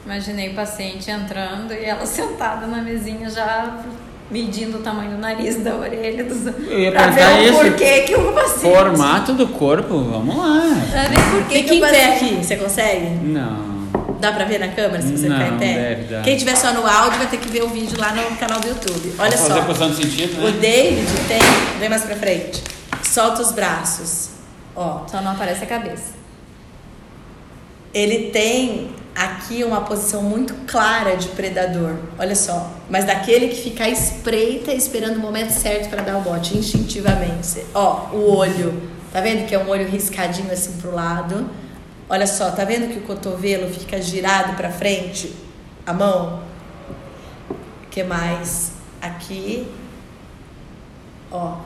Imaginei 0.04 0.50
o 0.50 0.54
paciente 0.54 1.10
entrando 1.10 1.72
e 1.72 1.84
ela 1.84 2.06
sentada 2.06 2.66
na 2.66 2.80
mesinha 2.80 3.28
já 3.28 3.82
medindo 4.30 4.78
o 4.78 4.80
tamanho 4.80 5.12
do 5.12 5.18
nariz, 5.18 5.62
da 5.62 5.74
orelha, 5.76 6.24
dos... 6.24 6.46
Eu 6.46 6.80
ia 6.80 6.90
pra 6.92 7.02
perguntar 7.12 7.36
ver 7.36 7.40
o 7.40 7.44
isso. 7.44 7.60
porquê 7.60 8.00
que 8.02 8.14
o 8.16 8.32
paciente... 8.32 8.60
Formato 8.74 9.32
do 9.34 9.46
corpo, 9.48 9.98
vamos 10.02 10.36
lá. 10.36 10.62
Pra 10.90 11.02
ver 11.02 11.30
por 11.30 11.48
que 11.48 11.62
que 11.62 11.74
em 11.74 11.78
o 11.78 11.80
pé 11.80 12.08
paciente... 12.08 12.34
aqui, 12.34 12.44
você 12.44 12.56
consegue? 12.56 13.06
Não. 13.22 13.74
Dá 14.20 14.32
pra 14.32 14.44
ver 14.46 14.58
na 14.58 14.68
câmera 14.68 15.02
se 15.02 15.16
você 15.16 15.28
ficar 15.28 15.48
em 15.48 15.58
pé? 15.58 15.74
deve 15.74 16.02
dar. 16.04 16.22
Quem 16.22 16.36
tiver 16.36 16.56
só 16.56 16.72
no 16.72 16.86
áudio 16.86 17.18
vai 17.18 17.26
ter 17.26 17.36
que 17.36 17.48
ver 17.48 17.62
o 17.62 17.68
vídeo 17.68 17.98
lá 18.00 18.12
no 18.12 18.36
canal 18.36 18.58
do 18.58 18.68
YouTube. 18.68 19.12
Olha 19.18 19.36
Vou 19.36 19.46
fazer 19.48 19.52
só. 19.54 19.60
a 19.60 19.64
posição 19.64 19.90
de 19.90 19.96
sentido, 19.96 20.40
O 20.40 20.50
né? 20.50 20.58
David 20.60 21.06
tem. 21.28 21.40
Vem 21.78 21.88
mais 21.90 22.02
pra 22.04 22.16
frente. 22.16 22.62
Solta 23.02 23.42
os 23.42 23.52
braços. 23.52 24.30
Ó. 24.74 25.02
Só 25.06 25.20
não 25.20 25.32
aparece 25.32 25.64
a 25.64 25.66
cabeça. 25.66 26.14
Ele 27.92 28.30
tem 28.30 28.88
aqui 29.14 29.62
uma 29.62 29.82
posição 29.82 30.22
muito 30.22 30.54
clara 30.66 31.16
de 31.16 31.28
predador. 31.28 31.96
Olha 32.18 32.34
só. 32.34 32.70
Mas 32.90 33.04
daquele 33.04 33.48
que 33.48 33.62
fica 33.62 33.84
à 33.84 33.88
espreita 33.88 34.72
esperando 34.72 35.16
o 35.16 35.20
momento 35.20 35.50
certo 35.50 35.88
para 35.88 36.02
dar 36.02 36.18
o 36.18 36.20
bote, 36.22 36.56
instintivamente. 36.56 37.64
Ó, 37.74 38.08
o 38.12 38.36
olho. 38.36 38.82
Tá 39.12 39.20
vendo 39.20 39.46
que 39.46 39.54
é 39.54 39.58
um 39.58 39.68
olho 39.68 39.88
riscadinho 39.88 40.52
assim 40.52 40.72
pro 40.80 40.92
lado? 40.92 41.48
Olha 42.08 42.26
só, 42.26 42.50
tá 42.50 42.64
vendo 42.64 42.92
que 42.92 42.98
o 42.98 43.02
cotovelo 43.02 43.72
fica 43.72 44.02
girado 44.02 44.56
para 44.56 44.70
frente? 44.70 45.32
A 45.86 45.92
mão? 45.92 46.40
O 47.48 47.88
que 47.90 48.02
mais? 48.02 48.72
Aqui. 49.00 49.66
Ó. 51.30 51.58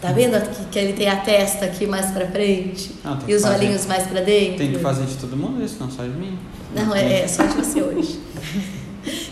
Tá 0.00 0.12
vendo 0.12 0.36
aqui 0.36 0.64
que 0.70 0.78
ele 0.78 0.92
tem 0.92 1.08
a 1.08 1.16
testa 1.16 1.64
aqui 1.64 1.86
mais 1.86 2.10
pra 2.12 2.26
frente? 2.26 2.94
Ah, 3.04 3.18
e 3.26 3.34
os 3.34 3.42
fazer. 3.42 3.56
olhinhos 3.56 3.84
mais 3.84 4.06
pra 4.06 4.20
dentro? 4.20 4.58
Tem 4.58 4.72
que 4.72 4.78
fazer 4.78 5.04
de 5.06 5.16
todo 5.16 5.36
mundo 5.36 5.62
isso, 5.62 5.76
não 5.80 5.90
só 5.90 6.02
de 6.04 6.10
mim. 6.10 6.38
Não, 6.74 6.94
é, 6.94 7.22
é 7.22 7.28
só 7.28 7.44
de 7.44 7.54
você 7.54 7.82
hoje. 7.82 8.20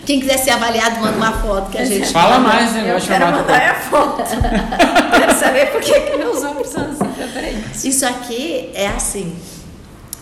Quem 0.07 0.21
quiser 0.21 0.39
ser 0.39 0.51
avaliado, 0.51 1.01
manda 1.01 1.17
uma 1.17 1.33
foto 1.33 1.71
que 1.71 1.79
a 1.79 1.85
gente. 1.85 2.13
Fala 2.13 2.39
manda. 2.39 2.55
mais, 2.55 2.73
né? 2.73 2.95
Eu 2.95 3.01
quero 3.01 3.27
mandar 3.27 3.71
a 3.71 3.75
foto. 3.75 4.23
quero 5.19 5.39
saber 5.39 5.67
por 5.73 5.81
que 5.81 6.01
que 6.01 6.17
meus 6.17 6.43
ombros 6.45 6.69
são 6.69 6.85
assim 6.85 7.05
pra 7.05 7.27
frente. 7.29 7.89
Isso 7.89 8.07
aqui 8.07 8.71
é 8.73 8.87
assim, 8.87 9.37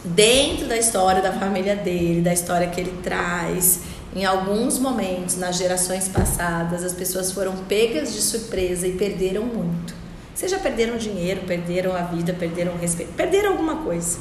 dentro 0.03 0.67
da 0.67 0.77
história 0.77 1.23
da 1.23 1.33
família 1.33 1.77
dele, 1.77 2.23
da 2.23 2.33
história 2.33 2.67
que 2.67 2.81
ele 2.81 2.99
traz. 3.03 3.81
Em 4.17 4.25
alguns 4.25 4.79
momentos, 4.79 5.37
nas 5.37 5.57
gerações 5.57 6.09
passadas, 6.09 6.85
as 6.85 6.93
pessoas 6.93 7.33
foram 7.33 7.57
pegas 7.69 8.13
de 8.13 8.23
surpresa 8.23 8.87
e 8.87 8.93
perderam 8.93 9.43
muito. 9.43 9.95
Seja 10.35 10.59
perderam 10.59 10.97
dinheiro, 10.97 11.43
perderam 11.47 11.95
a 11.95 12.03
vida, 12.03 12.33
perderam 12.33 12.73
o 12.73 12.79
respeito, 12.79 13.13
perderam 13.13 13.51
alguma 13.51 13.77
coisa. 13.77 14.19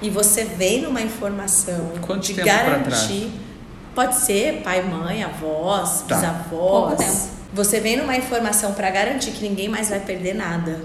E 0.00 0.10
você 0.10 0.44
vem 0.44 0.82
numa 0.82 1.00
informação 1.00 1.92
Quanto 2.00 2.22
de 2.26 2.34
garantir. 2.34 3.30
Pode 3.94 4.14
ser 4.16 4.62
pai, 4.62 4.82
mãe, 4.82 5.24
avós, 5.24 6.02
Tá. 6.06 6.14
Bisavós. 6.14 7.30
Você 7.52 7.80
vem 7.80 7.96
numa 7.96 8.16
informação 8.16 8.74
para 8.74 8.90
garantir 8.90 9.32
que 9.32 9.42
ninguém 9.42 9.68
mais 9.68 9.88
vai 9.88 10.00
perder 10.00 10.34
nada. 10.34 10.80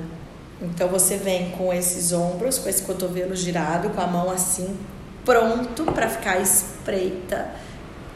Então 0.61 0.87
você 0.87 1.17
vem 1.17 1.51
com 1.51 1.73
esses 1.73 2.11
ombros, 2.13 2.57
com 2.57 2.69
esse 2.69 2.81
cotovelo 2.83 3.35
girado, 3.35 3.89
com 3.89 4.01
a 4.01 4.07
mão 4.07 4.31
assim, 4.31 4.77
pronto 5.25 5.83
para 5.91 6.07
ficar 6.09 6.39
espreita 6.39 7.51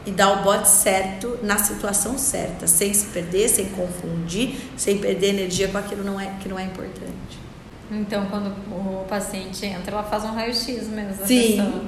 e 0.06 0.10
dar 0.10 0.40
o 0.40 0.42
bote 0.42 0.68
certo 0.68 1.38
na 1.42 1.58
situação 1.58 2.16
certa, 2.16 2.66
sem 2.66 2.94
se 2.94 3.06
perder, 3.06 3.48
sem 3.48 3.66
confundir, 3.66 4.56
sem 4.76 4.98
perder 4.98 5.28
energia 5.28 5.68
com 5.68 5.76
aquilo 5.76 6.02
não 6.02 6.18
é, 6.18 6.32
que 6.40 6.48
não 6.48 6.58
é 6.58 6.64
importante. 6.64 7.38
Então, 7.90 8.26
quando 8.26 8.48
o 8.70 9.06
paciente 9.08 9.64
entra, 9.64 9.92
ela 9.92 10.02
faz 10.02 10.22
um 10.24 10.34
raio-x 10.34 10.88
mesmo 10.88 11.26
Sim. 11.26 11.56
pessoa. 11.56 11.82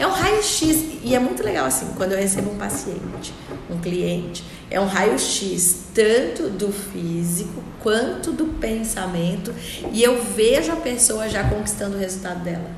É 0.00 0.06
um 0.06 0.10
raio-x 0.10 0.84
e 1.02 1.14
é 1.14 1.18
muito 1.18 1.42
legal 1.42 1.66
assim, 1.66 1.92
quando 1.96 2.12
eu 2.12 2.18
recebo 2.18 2.50
um 2.50 2.56
paciente, 2.56 3.32
um 3.70 3.78
cliente, 3.78 4.44
é 4.70 4.80
um 4.80 4.86
raio-x 4.86 5.84
tanto 5.94 6.48
do 6.50 6.72
físico 6.72 7.62
quanto 7.80 8.32
do 8.32 8.46
pensamento 8.46 9.54
e 9.92 10.02
eu 10.02 10.20
vejo 10.22 10.72
a 10.72 10.76
pessoa 10.76 11.28
já 11.28 11.44
conquistando 11.48 11.96
o 11.96 11.98
resultado 12.00 12.42
dela. 12.42 12.70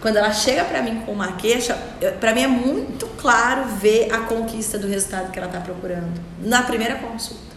Quando 0.00 0.16
ela 0.16 0.32
chega 0.32 0.64
pra 0.64 0.82
mim 0.82 1.02
com 1.04 1.12
uma 1.12 1.32
queixa, 1.32 1.76
pra 2.20 2.34
mim 2.34 2.42
é 2.42 2.46
muito 2.46 3.06
claro 3.18 3.66
ver 3.80 4.12
a 4.12 4.18
conquista 4.18 4.78
do 4.78 4.86
resultado 4.86 5.30
que 5.30 5.38
ela 5.38 5.48
tá 5.48 5.60
procurando 5.60 6.20
na 6.40 6.62
primeira 6.62 6.94
consulta. 6.96 7.49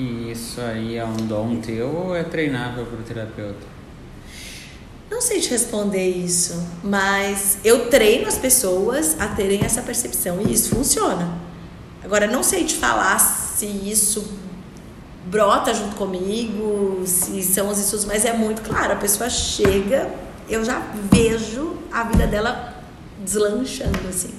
E 0.00 0.32
isso 0.32 0.62
aí 0.62 0.96
é 0.96 1.04
um 1.04 1.14
dom 1.14 1.60
teu 1.60 1.94
ou 1.94 2.16
é 2.16 2.22
treinável 2.22 2.86
pro 2.86 3.02
terapeuta? 3.02 3.66
Não 5.10 5.20
sei 5.20 5.40
te 5.40 5.50
responder 5.50 6.08
isso, 6.08 6.66
mas 6.82 7.58
eu 7.62 7.90
treino 7.90 8.26
as 8.26 8.38
pessoas 8.38 9.20
a 9.20 9.28
terem 9.28 9.60
essa 9.62 9.82
percepção 9.82 10.40
e 10.40 10.54
isso 10.54 10.74
funciona. 10.74 11.30
Agora, 12.02 12.26
não 12.26 12.42
sei 12.42 12.64
te 12.64 12.76
falar 12.76 13.18
se 13.18 13.66
isso 13.66 14.26
brota 15.26 15.74
junto 15.74 15.96
comigo, 15.96 17.02
se 17.04 17.42
são 17.42 17.68
os 17.68 17.78
estudos, 17.78 18.06
mas 18.06 18.24
é 18.24 18.32
muito 18.32 18.62
claro. 18.62 18.94
A 18.94 18.96
pessoa 18.96 19.28
chega, 19.28 20.10
eu 20.48 20.64
já 20.64 20.78
vejo 21.12 21.76
a 21.92 22.04
vida 22.04 22.26
dela 22.26 22.82
deslanchando, 23.22 24.08
assim. 24.08 24.30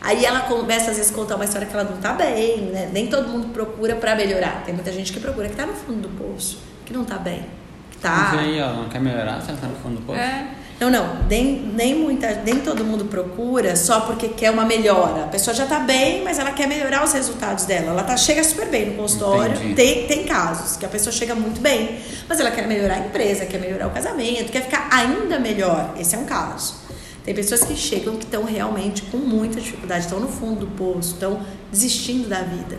Aí 0.00 0.24
ela 0.24 0.40
começa, 0.40 0.90
às 0.90 0.96
vezes, 0.96 1.12
a 1.12 1.14
contar 1.14 1.36
uma 1.36 1.44
história 1.44 1.66
que 1.66 1.74
ela 1.74 1.84
não 1.84 1.98
tá 1.98 2.14
bem, 2.14 2.62
né? 2.62 2.88
Nem 2.92 3.06
todo 3.08 3.28
mundo 3.28 3.48
procura 3.48 3.94
pra 3.96 4.14
melhorar. 4.14 4.62
Tem 4.64 4.74
muita 4.74 4.90
gente 4.92 5.12
que 5.12 5.20
procura 5.20 5.48
que 5.48 5.56
tá 5.56 5.66
no 5.66 5.74
fundo 5.74 6.08
do 6.08 6.08
poço, 6.08 6.58
que 6.86 6.92
não 6.92 7.04
tá 7.04 7.16
bem. 7.18 7.44
Que 7.90 7.98
tá... 7.98 8.30
Mas 8.32 8.40
aí 8.40 8.58
ela 8.58 8.72
não 8.72 8.88
quer 8.88 9.00
melhorar 9.00 9.40
se 9.42 9.50
ela 9.50 9.58
tá 9.60 9.66
no 9.66 9.76
fundo 9.76 9.96
do 9.96 10.06
poço? 10.06 10.18
É. 10.18 10.48
Não, 10.80 10.88
não, 10.88 11.24
nem, 11.28 11.70
nem, 11.74 11.94
muita, 11.94 12.40
nem 12.42 12.60
todo 12.60 12.82
mundo 12.82 13.04
procura 13.04 13.76
só 13.76 14.00
porque 14.00 14.28
quer 14.28 14.50
uma 14.50 14.64
melhora. 14.64 15.24
A 15.24 15.28
pessoa 15.28 15.54
já 15.54 15.66
tá 15.66 15.80
bem, 15.80 16.24
mas 16.24 16.38
ela 16.38 16.52
quer 16.52 16.66
melhorar 16.66 17.04
os 17.04 17.12
resultados 17.12 17.66
dela. 17.66 17.90
Ela 17.90 18.02
tá, 18.02 18.16
chega 18.16 18.42
super 18.42 18.66
bem 18.66 18.86
no 18.86 18.94
consultório. 18.94 19.54
Entendi. 19.56 19.74
Tem, 19.74 20.06
tem 20.06 20.24
casos 20.24 20.78
que 20.78 20.86
a 20.86 20.88
pessoa 20.88 21.12
chega 21.12 21.34
muito 21.34 21.60
bem, 21.60 22.00
mas 22.26 22.40
ela 22.40 22.50
quer 22.50 22.66
melhorar 22.66 22.94
a 22.94 22.98
empresa, 23.00 23.44
quer 23.44 23.60
melhorar 23.60 23.88
o 23.88 23.90
casamento, 23.90 24.50
quer 24.50 24.62
ficar 24.62 24.88
ainda 24.90 25.38
melhor. 25.38 25.92
Esse 25.98 26.14
é 26.14 26.18
um 26.18 26.24
caso. 26.24 26.76
Tem 27.24 27.34
pessoas 27.34 27.62
que 27.62 27.76
chegam 27.76 28.16
que 28.16 28.24
estão 28.24 28.44
realmente 28.44 29.02
com 29.02 29.18
muita 29.18 29.60
dificuldade, 29.60 30.04
estão 30.04 30.20
no 30.20 30.28
fundo 30.28 30.60
do 30.60 30.66
poço, 30.68 31.12
estão 31.12 31.40
desistindo 31.70 32.28
da 32.28 32.40
vida. 32.40 32.78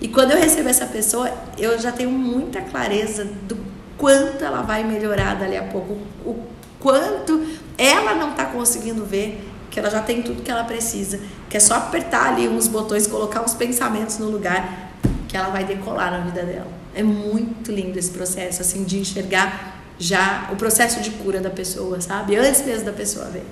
E 0.00 0.08
quando 0.08 0.32
eu 0.32 0.38
recebo 0.38 0.68
essa 0.68 0.86
pessoa, 0.86 1.30
eu 1.58 1.78
já 1.78 1.92
tenho 1.92 2.10
muita 2.10 2.60
clareza 2.62 3.24
do 3.24 3.56
quanto 3.98 4.44
ela 4.44 4.62
vai 4.62 4.82
melhorar 4.82 5.34
dali 5.34 5.56
a 5.56 5.62
pouco, 5.62 5.98
o 6.24 6.42
quanto 6.80 7.46
ela 7.78 8.14
não 8.14 8.30
está 8.30 8.46
conseguindo 8.46 9.04
ver 9.04 9.48
que 9.70 9.78
ela 9.78 9.88
já 9.88 10.02
tem 10.02 10.22
tudo 10.22 10.42
que 10.42 10.50
ela 10.50 10.64
precisa, 10.64 11.20
que 11.48 11.56
é 11.56 11.60
só 11.60 11.74
apertar 11.74 12.32
ali 12.32 12.48
uns 12.48 12.66
botões, 12.66 13.06
colocar 13.06 13.42
uns 13.42 13.54
pensamentos 13.54 14.18
no 14.18 14.28
lugar, 14.28 14.92
que 15.28 15.36
ela 15.36 15.48
vai 15.48 15.64
decolar 15.64 16.10
na 16.10 16.18
vida 16.18 16.42
dela. 16.42 16.66
É 16.94 17.02
muito 17.02 17.72
lindo 17.72 17.98
esse 17.98 18.10
processo, 18.10 18.60
assim, 18.60 18.84
de 18.84 18.98
enxergar 18.98 19.80
já 19.98 20.48
o 20.52 20.56
processo 20.56 21.00
de 21.00 21.10
cura 21.10 21.40
da 21.40 21.48
pessoa, 21.48 22.00
sabe? 22.00 22.36
Antes 22.36 22.66
mesmo 22.66 22.84
da 22.84 22.92
pessoa 22.92 23.26
ver. 23.26 23.46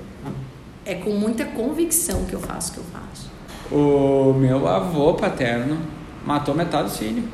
É 0.85 0.95
com 0.95 1.11
muita 1.11 1.45
convicção 1.45 2.25
que 2.25 2.33
eu 2.33 2.41
faço 2.41 2.71
o 2.71 2.75
que 2.75 2.79
eu 2.79 2.85
faço. 2.85 3.31
O 3.71 4.33
meu 4.33 4.67
avô 4.67 5.15
paterno 5.15 5.81
matou 6.25 6.55
metade 6.55 6.89
dos 6.89 6.99
filhos. 6.99 7.25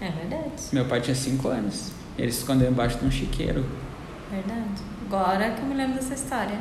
É 0.00 0.10
verdade. 0.10 0.62
Meu 0.72 0.84
pai 0.84 1.00
tinha 1.00 1.14
5 1.14 1.48
anos. 1.48 1.90
Ele 2.16 2.30
se 2.30 2.40
escondeu 2.40 2.70
embaixo 2.70 2.98
de 2.98 3.06
um 3.06 3.10
chiqueiro. 3.10 3.64
Verdade. 4.30 4.82
Agora 5.06 5.50
que 5.50 5.62
eu 5.62 5.66
me 5.66 5.74
lembro 5.74 5.94
dessa 5.94 6.14
história. 6.14 6.58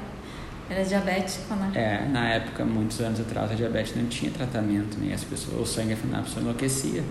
Era 0.70 0.84
diabético, 0.84 1.54
né? 1.56 1.72
É, 1.76 2.08
na 2.08 2.30
época, 2.30 2.64
muitos 2.64 3.00
anos 3.02 3.20
atrás, 3.20 3.52
a 3.52 3.54
diabetes 3.54 3.96
não 3.96 4.06
tinha 4.06 4.32
tratamento, 4.32 4.98
nem 4.98 5.14
as 5.14 5.24
pessoas, 5.24 5.60
o 5.60 5.66
sangue 5.66 5.94
afinal, 5.94 6.22
a 6.22 6.24
pessoa 6.24 6.42
enlouquecia. 6.42 7.04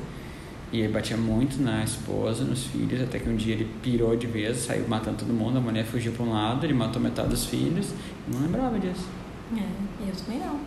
E 0.72 0.80
ele 0.80 0.92
batia 0.92 1.16
muito 1.16 1.62
na 1.62 1.84
esposa, 1.84 2.44
nos 2.44 2.64
filhos, 2.64 3.02
até 3.02 3.18
que 3.18 3.28
um 3.28 3.36
dia 3.36 3.54
ele 3.54 3.68
pirou 3.82 4.16
de 4.16 4.26
vez, 4.26 4.56
saiu 4.56 4.88
matando 4.88 5.18
todo 5.18 5.32
mundo, 5.32 5.58
a 5.58 5.60
mulher 5.60 5.84
fugiu 5.84 6.12
para 6.12 6.24
um 6.24 6.32
lado, 6.32 6.64
ele 6.64 6.72
matou 6.72 7.00
metade 7.00 7.28
dos 7.28 7.44
filhos, 7.44 7.88
eu 8.26 8.34
não 8.34 8.46
lembrava 8.46 8.78
disso. 8.78 9.06
É, 9.54 10.08
eu 10.08 10.16
também 10.16 10.38
não. 10.40 10.60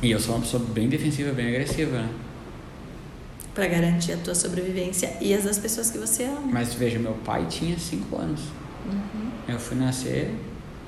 E 0.00 0.12
eu 0.12 0.20
sou 0.20 0.36
uma 0.36 0.42
pessoa 0.42 0.62
bem 0.62 0.88
defensiva, 0.88 1.32
bem 1.32 1.48
agressiva, 1.48 1.98
né? 1.98 2.08
Pra 3.52 3.66
garantir 3.66 4.12
a 4.12 4.16
tua 4.18 4.34
sobrevivência 4.34 5.16
e 5.20 5.34
as 5.34 5.42
das 5.42 5.58
pessoas 5.58 5.90
que 5.90 5.98
você 5.98 6.24
ama. 6.24 6.42
Mas 6.52 6.74
veja, 6.74 7.00
meu 7.00 7.14
pai 7.24 7.44
tinha 7.46 7.76
5 7.76 8.16
anos. 8.16 8.40
Eu 9.48 9.58
fui 9.58 9.76
nascer, 9.76 10.32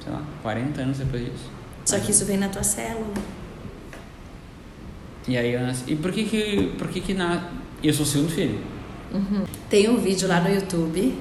sei 0.02 0.12
lá, 0.12 0.22
40 0.42 0.80
anos 0.80 0.98
depois 0.98 1.24
disso. 1.24 1.50
Só 1.84 1.98
que 1.98 2.12
isso 2.12 2.24
vem 2.24 2.36
na 2.36 2.48
tua 2.48 2.62
célula. 2.62 3.14
E 5.26 5.36
aí 5.36 5.52
eu 5.52 5.60
nasci. 5.60 5.84
E 5.88 5.96
por 5.96 6.12
que 6.12 6.24
que. 6.24 6.72
Por 6.78 6.88
que 6.88 7.00
que 7.00 7.14
na. 7.14 7.50
E 7.82 7.88
eu 7.88 7.94
sou 7.94 8.04
o 8.04 8.08
segundo 8.08 8.30
filho. 8.30 8.60
Tem 9.68 9.88
um 9.88 9.96
vídeo 9.96 10.28
lá 10.28 10.40
no 10.40 10.54
YouTube, 10.54 11.16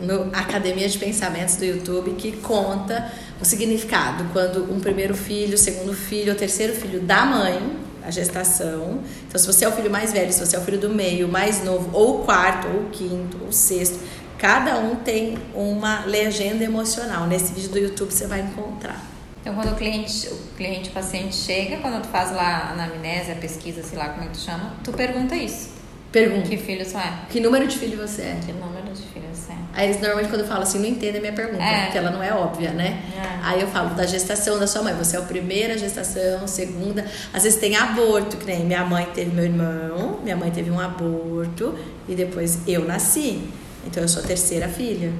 no 0.00 0.22
Academia 0.32 0.88
de 0.88 0.96
Pensamentos 0.96 1.56
do 1.56 1.64
YouTube, 1.64 2.12
que 2.12 2.32
conta 2.38 3.12
o 3.40 3.44
significado 3.44 4.24
quando 4.32 4.72
um 4.72 4.80
primeiro 4.80 5.14
filho, 5.14 5.58
segundo 5.58 5.92
filho 5.92 6.32
ou 6.32 6.38
terceiro 6.38 6.74
filho 6.74 7.00
da 7.00 7.26
mãe, 7.26 7.76
a 8.02 8.10
gestação. 8.10 9.00
Então, 9.26 9.38
se 9.38 9.46
você 9.46 9.64
é 9.64 9.68
o 9.68 9.72
filho 9.72 9.90
mais 9.90 10.12
velho, 10.12 10.32
se 10.32 10.44
você 10.44 10.56
é 10.56 10.58
o 10.58 10.62
filho 10.62 10.78
do 10.78 10.88
meio, 10.88 11.28
mais 11.28 11.62
novo, 11.62 11.90
ou 11.92 12.24
quarto, 12.24 12.66
ou 12.68 12.84
quinto, 12.90 13.36
ou 13.44 13.52
sexto, 13.52 13.98
cada 14.38 14.78
um 14.78 14.96
tem 14.96 15.36
uma 15.54 16.06
legenda 16.06 16.64
emocional. 16.64 17.26
Nesse 17.26 17.52
vídeo 17.52 17.70
do 17.70 17.78
YouTube 17.78 18.10
você 18.10 18.26
vai 18.26 18.40
encontrar. 18.40 19.17
Então, 19.40 19.54
quando 19.54 19.72
o 19.72 19.76
cliente, 19.76 20.28
o 20.28 20.36
cliente, 20.56 20.90
o 20.90 20.92
paciente 20.92 21.34
chega, 21.34 21.76
quando 21.78 22.02
tu 22.02 22.08
faz 22.08 22.30
lá 22.32 22.42
a 22.42 22.72
anamnese, 22.72 23.30
a 23.32 23.36
pesquisa, 23.36 23.82
sei 23.82 23.98
lá 23.98 24.08
como 24.10 24.22
é 24.24 24.26
que 24.26 24.32
tu 24.32 24.40
chama, 24.40 24.74
tu 24.84 24.92
pergunta 24.92 25.34
isso. 25.36 25.70
Pergunta: 26.12 26.48
Que 26.48 26.56
filho 26.56 26.84
tu 26.90 26.96
é? 26.96 27.12
que 27.28 27.38
número 27.40 27.66
de 27.66 27.76
filho 27.78 27.96
você 27.98 28.22
é? 28.22 28.38
Que 28.44 28.52
número 28.52 28.86
de 28.94 29.02
filhos 29.02 29.48
é? 29.50 29.54
Aí 29.74 29.88
eles 29.90 30.00
normalmente 30.00 30.30
quando 30.30 30.44
falam 30.46 30.62
assim, 30.62 30.78
não 30.78 30.86
entendem 30.86 31.18
a 31.18 31.20
minha 31.20 31.32
pergunta, 31.34 31.62
É. 31.62 31.82
porque 31.84 31.98
ela 31.98 32.10
não 32.10 32.22
é 32.22 32.32
óbvia, 32.32 32.70
né? 32.72 33.02
É. 33.14 33.38
Aí 33.42 33.60
eu 33.60 33.68
falo 33.68 33.90
da 33.94 34.06
gestação 34.06 34.58
da 34.58 34.66
sua 34.66 34.82
mãe. 34.82 34.94
Você 34.94 35.16
é 35.16 35.20
a 35.20 35.22
primeira 35.22 35.76
gestação, 35.76 36.48
segunda. 36.48 37.04
Às 37.32 37.42
vezes 37.44 37.60
tem 37.60 37.76
aborto, 37.76 38.38
que 38.38 38.46
nem 38.46 38.64
minha 38.64 38.84
mãe 38.84 39.06
teve 39.14 39.30
meu 39.30 39.44
irmão, 39.44 40.18
minha 40.22 40.34
mãe 40.36 40.50
teve 40.50 40.70
um 40.70 40.80
aborto 40.80 41.78
e 42.08 42.14
depois 42.14 42.60
eu 42.66 42.86
nasci. 42.86 43.42
Então 43.86 44.02
eu 44.02 44.08
sou 44.08 44.22
a 44.22 44.26
terceira 44.26 44.66
filha. 44.66 45.12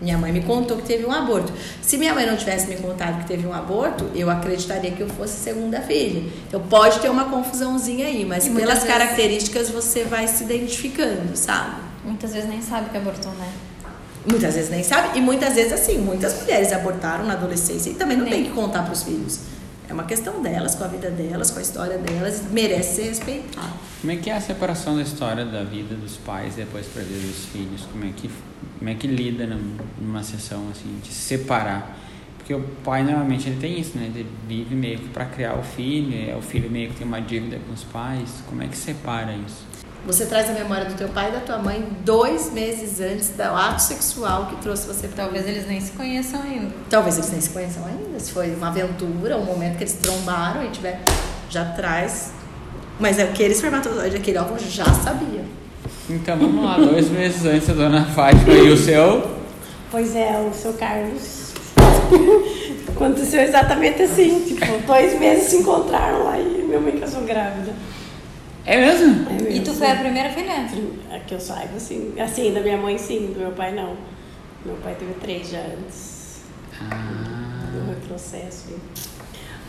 Minha 0.00 0.16
mãe 0.16 0.30
me 0.32 0.42
contou 0.42 0.76
que 0.76 0.84
teve 0.84 1.04
um 1.04 1.10
aborto. 1.12 1.52
Se 1.82 1.98
minha 1.98 2.14
mãe 2.14 2.24
não 2.24 2.36
tivesse 2.36 2.68
me 2.68 2.76
contado 2.76 3.20
que 3.22 3.26
teve 3.26 3.46
um 3.46 3.52
aborto, 3.52 4.08
eu 4.14 4.30
acreditaria 4.30 4.92
que 4.92 5.00
eu 5.00 5.08
fosse 5.08 5.34
segunda 5.42 5.80
filha. 5.80 6.30
Então 6.46 6.60
pode 6.60 7.00
ter 7.00 7.08
uma 7.08 7.24
confusãozinha 7.24 8.06
aí, 8.06 8.24
mas 8.24 8.46
E 8.46 8.50
pelas 8.50 8.74
vezes- 8.80 8.84
características 8.88 9.70
você 9.70 10.04
vai 10.04 10.28
se 10.28 10.44
identificando, 10.44 11.36
sabe? 11.36 11.80
Muitas 12.04 12.32
vezes 12.32 12.48
nem 12.48 12.62
sabe 12.62 12.90
que 12.90 12.96
abortou, 12.96 13.32
né? 13.32 13.48
Muitas 14.24 14.54
vezes 14.54 14.70
nem 14.70 14.84
sabe. 14.84 15.18
E 15.18 15.20
muitas 15.20 15.54
vezes, 15.54 15.72
assim, 15.72 15.98
muitas 15.98 16.40
mulheres 16.40 16.72
abortaram 16.72 17.24
na 17.24 17.32
adolescência 17.32 17.90
e 17.90 17.94
também 17.94 18.16
não 18.16 18.24
Nem. 18.24 18.34
tem 18.34 18.44
que 18.44 18.50
contar 18.50 18.82
para 18.84 18.92
os 18.92 19.02
filhos. 19.02 19.40
É 19.88 19.92
uma 19.92 20.04
questão 20.04 20.40
delas, 20.42 20.74
com 20.74 20.84
a 20.84 20.86
vida 20.86 21.10
delas, 21.10 21.50
com 21.50 21.58
a 21.58 21.62
história 21.62 21.96
delas, 21.98 22.42
merece 22.50 22.96
ser 22.96 23.08
respeitado. 23.08 23.72
Como 24.00 24.12
é 24.12 24.16
que 24.16 24.30
é 24.30 24.36
a 24.36 24.40
separação 24.40 24.94
da 24.96 25.02
história 25.02 25.44
da 25.44 25.64
vida 25.64 25.94
dos 25.96 26.16
pais 26.18 26.54
depois 26.54 26.86
para 26.86 27.02
a 27.02 27.04
vida 27.04 27.26
dos 27.26 27.46
filhos? 27.46 27.82
Como 27.90 28.04
é 28.04 28.10
que, 28.14 28.30
como 28.78 28.90
é 28.90 28.94
que 28.94 29.06
lida 29.08 29.44
num- 29.46 29.76
numa 30.00 30.22
sessão 30.22 30.68
assim, 30.70 31.00
de 31.02 31.12
separar? 31.12 31.96
Porque 32.36 32.54
o 32.54 32.60
pai 32.84 33.02
normalmente 33.02 33.48
ele 33.48 33.60
tem 33.60 33.78
isso, 33.78 33.98
né? 33.98 34.04
Ele 34.14 34.26
vive 34.46 34.74
meio 34.74 34.98
que 35.00 35.08
para 35.08 35.24
criar 35.26 35.54
o 35.54 35.62
filho, 35.62 36.30
é 36.30 36.34
o 36.36 36.40
filho 36.40 36.70
meio 36.70 36.90
que 36.90 36.96
tem 36.98 37.06
uma 37.06 37.20
dívida 37.20 37.58
com 37.66 37.72
os 37.74 37.82
pais. 37.84 38.28
Como 38.48 38.62
é 38.62 38.68
que 38.68 38.76
separa 38.76 39.32
isso? 39.32 39.66
Você 40.06 40.26
traz 40.26 40.48
a 40.48 40.52
memória 40.52 40.84
do 40.84 40.94
teu 40.94 41.08
pai 41.08 41.28
e 41.30 41.32
da 41.32 41.40
tua 41.40 41.58
mãe 41.58 41.84
dois 42.04 42.52
meses 42.52 43.00
antes 43.00 43.30
do 43.30 43.42
ato 43.42 43.82
sexual 43.82 44.46
que 44.46 44.56
trouxe 44.62 44.86
você 44.86 45.08
para 45.08 45.24
Talvez 45.24 45.46
eles 45.46 45.66
nem 45.66 45.80
se 45.80 45.90
conheçam 45.90 46.40
ainda. 46.40 46.72
Talvez 46.88 47.18
eles 47.18 47.30
nem 47.32 47.40
se 47.40 47.50
conheçam 47.50 47.84
ainda. 47.84 48.18
Se 48.20 48.30
foi 48.30 48.54
uma 48.54 48.68
aventura, 48.68 49.36
um 49.36 49.44
momento 49.44 49.76
que 49.76 49.82
eles 49.82 49.94
trombaram 49.94 50.64
e 50.64 50.70
tiver, 50.70 51.02
já 51.50 51.64
traz. 51.72 52.32
Mas 53.00 53.18
aquele 53.18 53.54
espermatozoide, 53.54 54.16
aquele 54.16 54.38
óvulo 54.38 54.58
já 54.58 54.84
sabia. 54.84 55.44
Então 56.10 56.36
vamos 56.38 56.64
lá, 56.64 56.76
dois 56.78 57.08
meses 57.10 57.44
antes 57.44 57.68
da 57.68 57.74
dona 57.74 58.04
Fátima 58.04 58.52
e 58.54 58.70
o 58.70 58.76
seu. 58.76 59.36
Pois 59.90 60.16
é, 60.16 60.38
o 60.38 60.52
seu 60.54 60.72
Carlos. 60.74 61.52
Aconteceu 62.88 63.42
exatamente 63.42 64.02
assim. 64.02 64.40
Tipo, 64.40 64.86
dois 64.86 65.18
meses 65.20 65.44
se 65.48 65.56
encontraram 65.58 66.24
lá 66.24 66.38
e 66.38 66.62
minha 66.66 66.80
mãe 66.80 66.98
casou 66.98 67.22
grávida. 67.22 67.72
É 68.66 68.76
mesmo? 68.78 69.26
É 69.30 69.32
mesmo. 69.34 69.48
E 69.50 69.60
tu 69.60 69.72
foi 69.72 69.90
a 69.90 69.96
primeira 69.96 70.30
filha? 70.30 70.66
A 71.14 71.18
que 71.20 71.34
eu 71.34 71.40
saiba, 71.40 71.76
assim. 71.76 72.12
Assim, 72.18 72.52
da 72.52 72.60
minha 72.60 72.76
mãe 72.76 72.98
sim, 72.98 73.32
do 73.32 73.38
meu 73.40 73.52
pai 73.52 73.72
não. 73.74 73.96
Meu 74.64 74.74
pai 74.76 74.94
teve 74.98 75.12
três 75.14 75.48
já 75.50 75.60
antes 75.60 76.40
Ah. 76.90 77.70
do 77.72 77.84
meu 77.86 77.96
processo. 78.08 78.68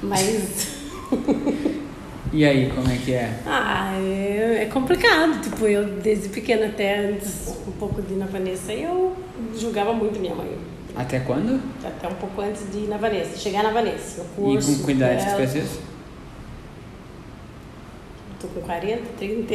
Mas. 0.01 0.67
E 2.31 2.45
aí, 2.45 2.69
como 2.73 2.87
é 2.91 2.95
que 2.97 3.13
é? 3.13 3.29
Ah, 3.45 3.93
é, 3.99 4.59
é 4.63 4.65
complicado. 4.71 5.41
Tipo, 5.41 5.65
eu 5.67 5.85
desde 5.99 6.29
pequena 6.29 6.67
até 6.67 6.99
antes, 7.07 7.47
um 7.67 7.71
pouco 7.71 8.01
de 8.01 8.13
ir 8.13 8.17
na 8.17 8.27
Vanessa, 8.27 8.71
eu 8.71 9.15
julgava 9.57 9.93
muito 9.93 10.19
minha 10.19 10.35
mãe. 10.35 10.49
Até 10.95 11.19
quando? 11.21 11.59
Até 11.83 12.07
um 12.07 12.13
pouco 12.15 12.41
antes 12.41 12.71
de 12.71 12.79
ir 12.79 12.87
na 12.87 12.97
Vanessa, 12.97 13.37
chegar 13.37 13.63
na 13.63 13.71
Vanessa. 13.71 14.23
No 14.37 14.49
E 14.49 14.53
curso. 14.53 14.77
com 14.77 14.83
cuidado 14.83 15.17
tu 15.17 15.25
dela. 15.25 15.37
fez 15.37 15.55
isso? 15.55 15.79
Tô 18.39 18.47
com 18.47 18.61
40, 18.61 19.01
30, 19.17 19.47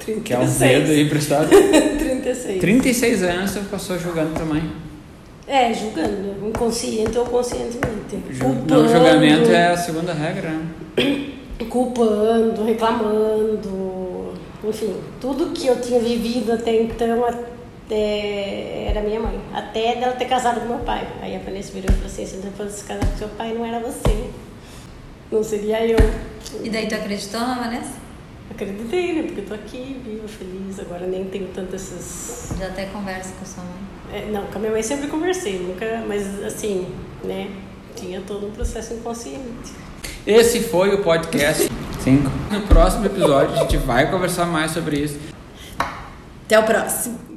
36. 0.00 0.22
Que 0.24 0.32
é 0.32 0.38
um 0.38 0.46
dedo 0.46 0.90
aí 0.90 1.02
emprestado. 1.02 1.48
36. 1.98 2.60
36 2.60 3.22
anos 3.22 3.50
você 3.50 3.60
passou 3.60 3.98
julgando 3.98 4.34
tua 4.34 4.44
mãe. 4.44 4.62
É, 5.46 5.72
julgando, 5.72 6.48
inconsciente 6.48 7.16
ou 7.18 7.24
conscientemente. 7.26 8.18
Ju- 8.30 8.44
Culpando, 8.44 8.82
Não, 8.82 8.88
julgamento 8.88 9.50
é 9.50 9.68
a 9.68 9.76
segunda 9.76 10.12
regra, 10.12 10.50
né? 10.50 10.66
Culpando, 11.66 12.64
reclamando, 12.64 14.32
enfim, 14.62 14.94
tudo 15.20 15.52
que 15.52 15.66
eu 15.66 15.80
tinha 15.80 16.00
vivido 16.00 16.52
até 16.52 16.82
então 16.82 17.24
até 17.24 18.86
era 18.88 19.00
minha 19.00 19.20
mãe. 19.20 19.40
Até 19.52 19.96
dela 19.96 20.12
ter 20.12 20.26
casado 20.26 20.60
com 20.60 20.66
meu 20.66 20.78
pai. 20.78 21.06
Aí 21.20 21.34
a 21.34 21.38
Vanessa 21.38 21.72
virou 21.72 21.90
e 21.90 21.94
falou 21.94 22.06
assim: 22.06 22.26
se 22.26 22.36
você 22.36 22.50
fosse 22.50 22.84
casar 22.84 23.06
com 23.06 23.16
seu 23.16 23.28
pai, 23.30 23.54
não 23.54 23.64
era 23.64 23.80
você. 23.80 24.30
Não 25.30 25.42
seria 25.42 25.86
eu. 25.86 25.98
E 26.62 26.68
daí 26.68 26.88
tu 26.88 26.94
acreditou 26.94 27.40
na 27.40 27.54
Vanessa? 27.54 27.94
Acreditei, 28.50 29.14
né? 29.14 29.22
Porque 29.22 29.40
eu 29.40 29.46
tô 29.46 29.54
aqui, 29.54 30.00
viva, 30.04 30.28
feliz. 30.28 30.78
Agora 30.78 31.06
nem 31.06 31.24
tenho 31.26 31.48
tantas 31.48 31.92
essas. 31.92 32.58
Já 32.58 32.66
até 32.66 32.86
conversa 32.86 33.32
com 33.38 33.46
sua 33.46 33.64
mãe. 33.64 33.90
É, 34.12 34.30
não, 34.30 34.44
com 34.46 34.56
a 34.56 34.58
minha 34.58 34.72
mãe 34.72 34.82
sempre 34.82 35.06
conversei, 35.06 35.58
nunca, 35.60 36.04
mas 36.06 36.42
assim, 36.44 36.86
né? 37.24 37.48
Tinha 37.94 38.20
todo 38.26 38.46
um 38.46 38.50
processo 38.50 38.94
inconsciente. 38.94 39.72
Esse 40.26 40.60
foi 40.60 40.94
o 40.94 41.02
podcast 41.02 41.70
5. 42.02 42.30
No 42.50 42.60
próximo 42.62 43.06
episódio 43.06 43.54
a 43.54 43.62
gente 43.62 43.76
vai 43.78 44.10
conversar 44.10 44.46
mais 44.46 44.70
sobre 44.70 44.98
isso. 44.98 45.18
Até 46.46 46.58
o 46.58 46.62
próximo. 46.62 47.30